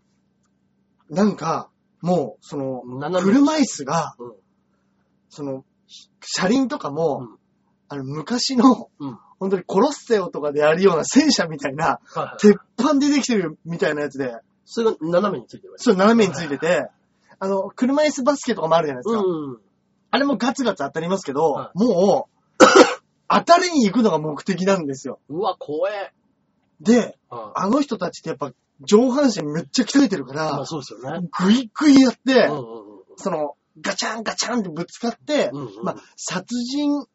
[1.11, 1.71] ー、なんか、
[2.01, 4.33] もう、その、斜め車椅子が、うん。
[5.31, 5.65] その、
[6.21, 7.39] 車輪とかも、うん。
[7.89, 9.19] あの、昔の、うん。
[9.39, 12.41] 本当にコロッセオとかでやるような戦車みたいな、はいはい。
[12.41, 16.89] 鉄板でできてるみたいなやつで、それが斜めについてるわけそれ斜めについてて、
[17.39, 19.23] あの、車椅子バスケとかもあるじゃないですか。
[19.23, 19.59] うん。
[20.11, 22.65] あれもガツガツ当たりますけど、はもう、
[23.29, 25.19] 当たりに行くのが目的なんですよ。
[25.29, 26.13] うわ、怖え。
[26.81, 31.29] で、ああの人たちってやっぱ上半身めっちゃ鍛えてるからまあ、そうですよね。
[31.41, 35.61] グイグイやって、うんうんその、ガチャンガチャンってぶつかって、うん。
[35.63, 37.07] うんうんまあ、殺人、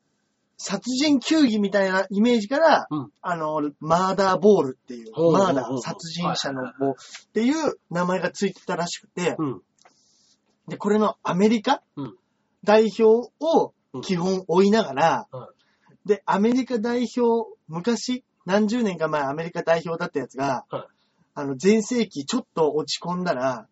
[0.58, 3.12] 殺人球技みたいなイメージから、うん。
[3.22, 6.95] あの、マーダーボールっていう、ほうほうほうマーダー、殺人者の棒っ
[7.34, 9.62] ていう名前がついてたらしくて、うん。
[10.68, 12.16] で、これのアメリカうん。
[12.64, 14.01] 代表をうん。
[14.01, 15.49] 基本追いながら、は
[16.05, 20.84] で、アメリカ代表、昔、何十年か前アメリカ代表だったやつが、はい。
[21.36, 23.68] あの、前世紀ちょっと落ち込んだら、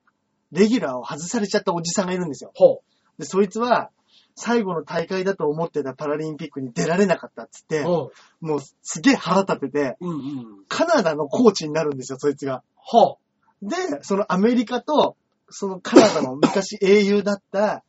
[0.51, 2.51] レギュラーを外されちゃったおじさんがいるんですよ。
[2.53, 2.81] ほ
[3.17, 3.89] で、そいつは、
[4.35, 8.11] 最後の大会だと思ってたパラリンピックに出られなかったっつって、う。
[8.41, 10.65] もうすげえ腹立てて、うんうん。
[10.67, 12.63] カナダのコーチになるんですよ、そいつが。
[12.75, 13.17] ほ
[13.61, 15.15] で、そのアメリカと、
[15.49, 17.83] そのカナダの 昔英雄だった。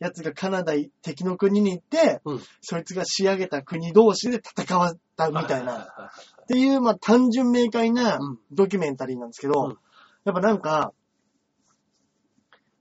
[0.00, 9.78] やつがカナダ敵の国に行って、うんそいつが仕上げた国同士で戦わったみたいな、ははっていう、まあ単純明快なうんドキュメンタリーなんですけど、うん
[10.24, 10.92] やっぱなんか、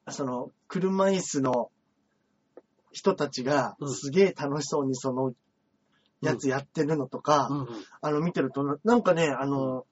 [0.09, 1.71] その、車椅子の
[2.99, 3.93] 人たちがうん。
[3.93, 5.33] すげえ楽しそうにその、
[6.21, 7.67] やつやってるのとか、うんうん。
[8.01, 9.85] あの見てるとな、なんかね、あの、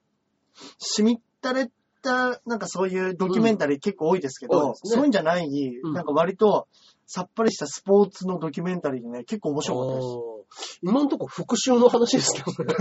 [0.78, 1.70] しみったれ
[2.02, 4.90] た、なんかそういうドキュメンタリー結構多いですけど、多いですね。
[4.94, 5.92] そういうんじゃない、うん。
[5.94, 6.68] なんか割と
[7.06, 10.04] さっぱりしたスポーツのドキュメンタリーでね、結構面白かったです。
[10.04, 10.38] おー。
[10.82, 12.64] 今のとこ復讐の話ですけど。
[12.64, 12.74] ね。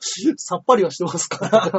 [0.36, 1.70] さっぱりはしてますか？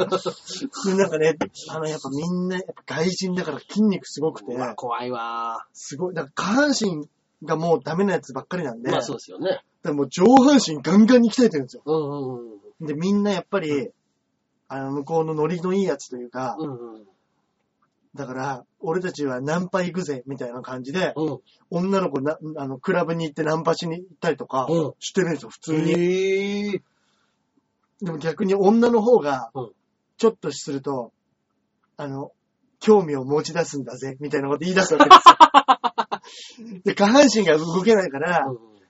[0.86, 1.36] でなんかね、
[1.70, 4.56] あの、やっぱみんな、やっぱ外人だから筋肉すごくて。
[4.76, 7.08] 怖いわすごい、だから下半身
[7.44, 9.60] がもうダメなやつばっかりなんで、まあそうですよね。
[9.82, 11.82] でもう上半身ガンガンに鍛えてるんですよ。
[11.84, 12.86] うんうんうん。
[12.86, 13.90] で、みんなやっぱり、
[14.68, 17.04] あの、向こうのノリのいいやつというか、うんうん。
[18.14, 21.38] だから、俺たちはナンパ行くぜ、みたいな感じで、うん。
[21.70, 25.92] 女の子な、あの、クラブに行ってナンパしに行ったりとかうん、してるんですよ、普通に。
[25.92, 26.82] へえ。
[28.00, 29.70] でも逆に女の方がうん、
[30.18, 31.12] ちょっとすると、
[31.96, 32.32] あの、
[32.80, 35.36] 興味を持ち出すんだぜ、みたいなこと言い出すわけですよ。
[36.84, 38.46] で、下半身が動けないから、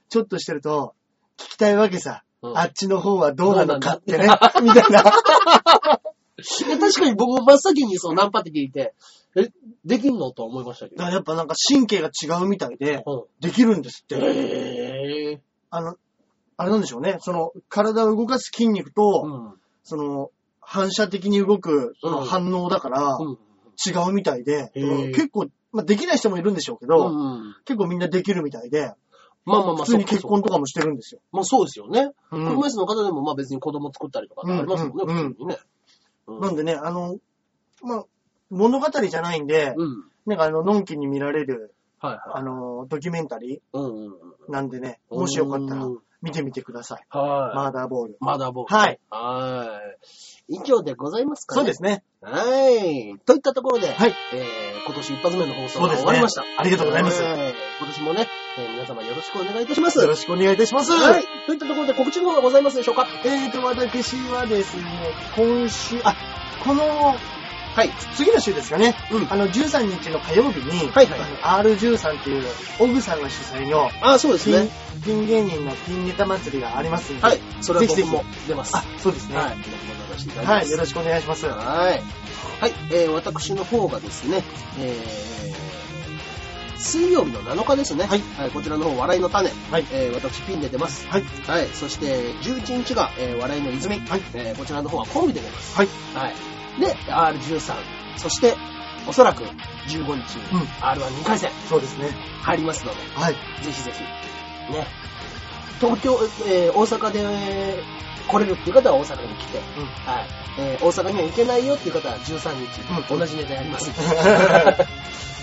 [0.08, 0.94] ちょっとしてると、
[1.36, 2.22] 聞きたいわけさ。
[2.42, 4.28] うんあっちの方はどうなのかってね
[4.62, 5.02] みたいな。
[5.02, 8.94] 確かに僕も真っ先にそうナンパって聞いて、
[9.36, 9.50] え、
[9.84, 10.30] できんの？
[10.30, 11.02] とは思いましたけど。
[11.02, 13.24] やっぱなんか神経が違うみたいで、うん。
[13.40, 14.16] できるんですって。
[14.16, 15.40] へえ。
[15.70, 15.96] あの、
[16.56, 17.18] あれなんでしょうね。
[17.20, 19.54] その、体を動かす筋肉と、うん。
[19.82, 20.30] その、
[20.60, 23.38] 反射的に動く、そのうん反応だから、うん。
[23.84, 27.56] 違うみたいで、結構、まあ、できない人もいるんでしょうけど、うん。
[27.64, 28.92] 結構みんなできるみたいで、
[29.44, 30.54] まあまあまあ、普通に結婚とか。
[30.54, 31.20] かもしてるんですよ。
[31.32, 32.10] まあそうですよね。
[32.30, 35.58] うん車椅子の方でもまあ別に子供作ったりとかってありますもんね、うんうん普通にね。
[36.26, 37.16] うんなんでね、あの、
[37.82, 38.04] まあ、
[38.50, 40.04] 物語じゃないんで、うん。
[40.26, 42.20] なんかあの、のんきに見られる、はいはい。
[42.34, 44.12] あの、ドキュメンタリうんうんうん。
[44.48, 47.04] ーなんでね、もしよかったらうん見てみてください。
[47.10, 47.56] はい。
[47.56, 48.16] マーダーボール。
[48.20, 48.72] まだ僕。
[48.74, 48.98] はい。
[49.10, 49.80] は
[50.48, 50.56] い。
[50.56, 51.58] 以上でございますかね。
[51.60, 52.02] そうですね。
[52.20, 53.16] はい。
[53.24, 54.14] といったところで、はい。
[54.32, 56.44] えー、今年一発目の放送がそうですね終わりました。
[56.58, 58.26] ありがとうございますはい今年もね、
[58.58, 59.98] えー皆様よろしくお願いいたします。
[60.00, 60.90] よろしくお願いいたします。
[60.90, 61.24] はい。
[61.46, 63.06] といったところで告知の方がございますでしょうか？
[63.24, 64.82] えーと、私はですね、
[65.36, 66.14] 今週、あ、
[66.64, 67.14] この、
[67.78, 67.90] はい。
[68.16, 72.44] 次の週ですかね、うんあの、13日の火曜日に、はいはいあの R13 っていう、
[72.80, 74.68] オグさんが主催の、あ、そうですね。、
[75.04, 77.38] ピン芸人のピンネタ祭りがありますんで、はい。
[77.60, 78.76] それは僕も出ます。
[78.76, 79.36] あ、そうですね。
[80.40, 80.54] は。
[80.54, 81.46] はいよろしくお願いします。
[81.46, 82.02] はい。
[82.60, 82.72] はい。
[82.90, 84.42] えー、私の方がですね、
[84.80, 88.06] えー、水曜日の7日ですね。
[88.06, 89.50] はいこちらの方、笑いの種。
[89.70, 91.06] はいえー、私ピンで出ます。
[91.06, 91.22] はい。
[91.46, 91.68] はい。
[91.68, 94.00] そして、11日が、えー、笑いの泉。
[94.00, 95.76] はいえー、こちらの方はコンビで出ます。
[95.76, 95.88] はい。
[96.16, 96.57] はい。
[96.80, 97.74] で、R13。
[98.16, 98.54] そして、
[99.06, 99.42] おそらく
[99.88, 102.10] 15日にうん R12 回戦そうですね。
[102.42, 103.34] 入りますので、はい。
[103.62, 104.02] ぜひぜひ、
[104.72, 104.86] ね。
[105.80, 107.98] 東京、えー大阪で、えー
[108.28, 110.26] 来れるっていう方は大阪に来て、うんはい。
[110.60, 113.98] えー大阪には行けないよっていう方は13日、うん同じネタやりますんで。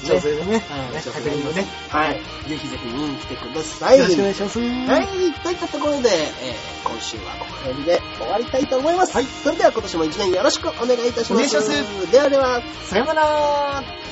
[0.06, 1.66] 調整でね、ねはい確認もね。
[1.90, 2.22] はい。
[2.48, 3.98] ぜひぜひ見に来てください。
[3.98, 4.60] よろしくお願いします。
[4.60, 5.08] はい。
[5.42, 9.16] といったところで、えー今週はこの辺で終わりたいと思います。
[9.16, 11.34] はいそれでは今年も一年よろしくお願いいたします。
[11.34, 14.05] お願いしますではでは、さよなら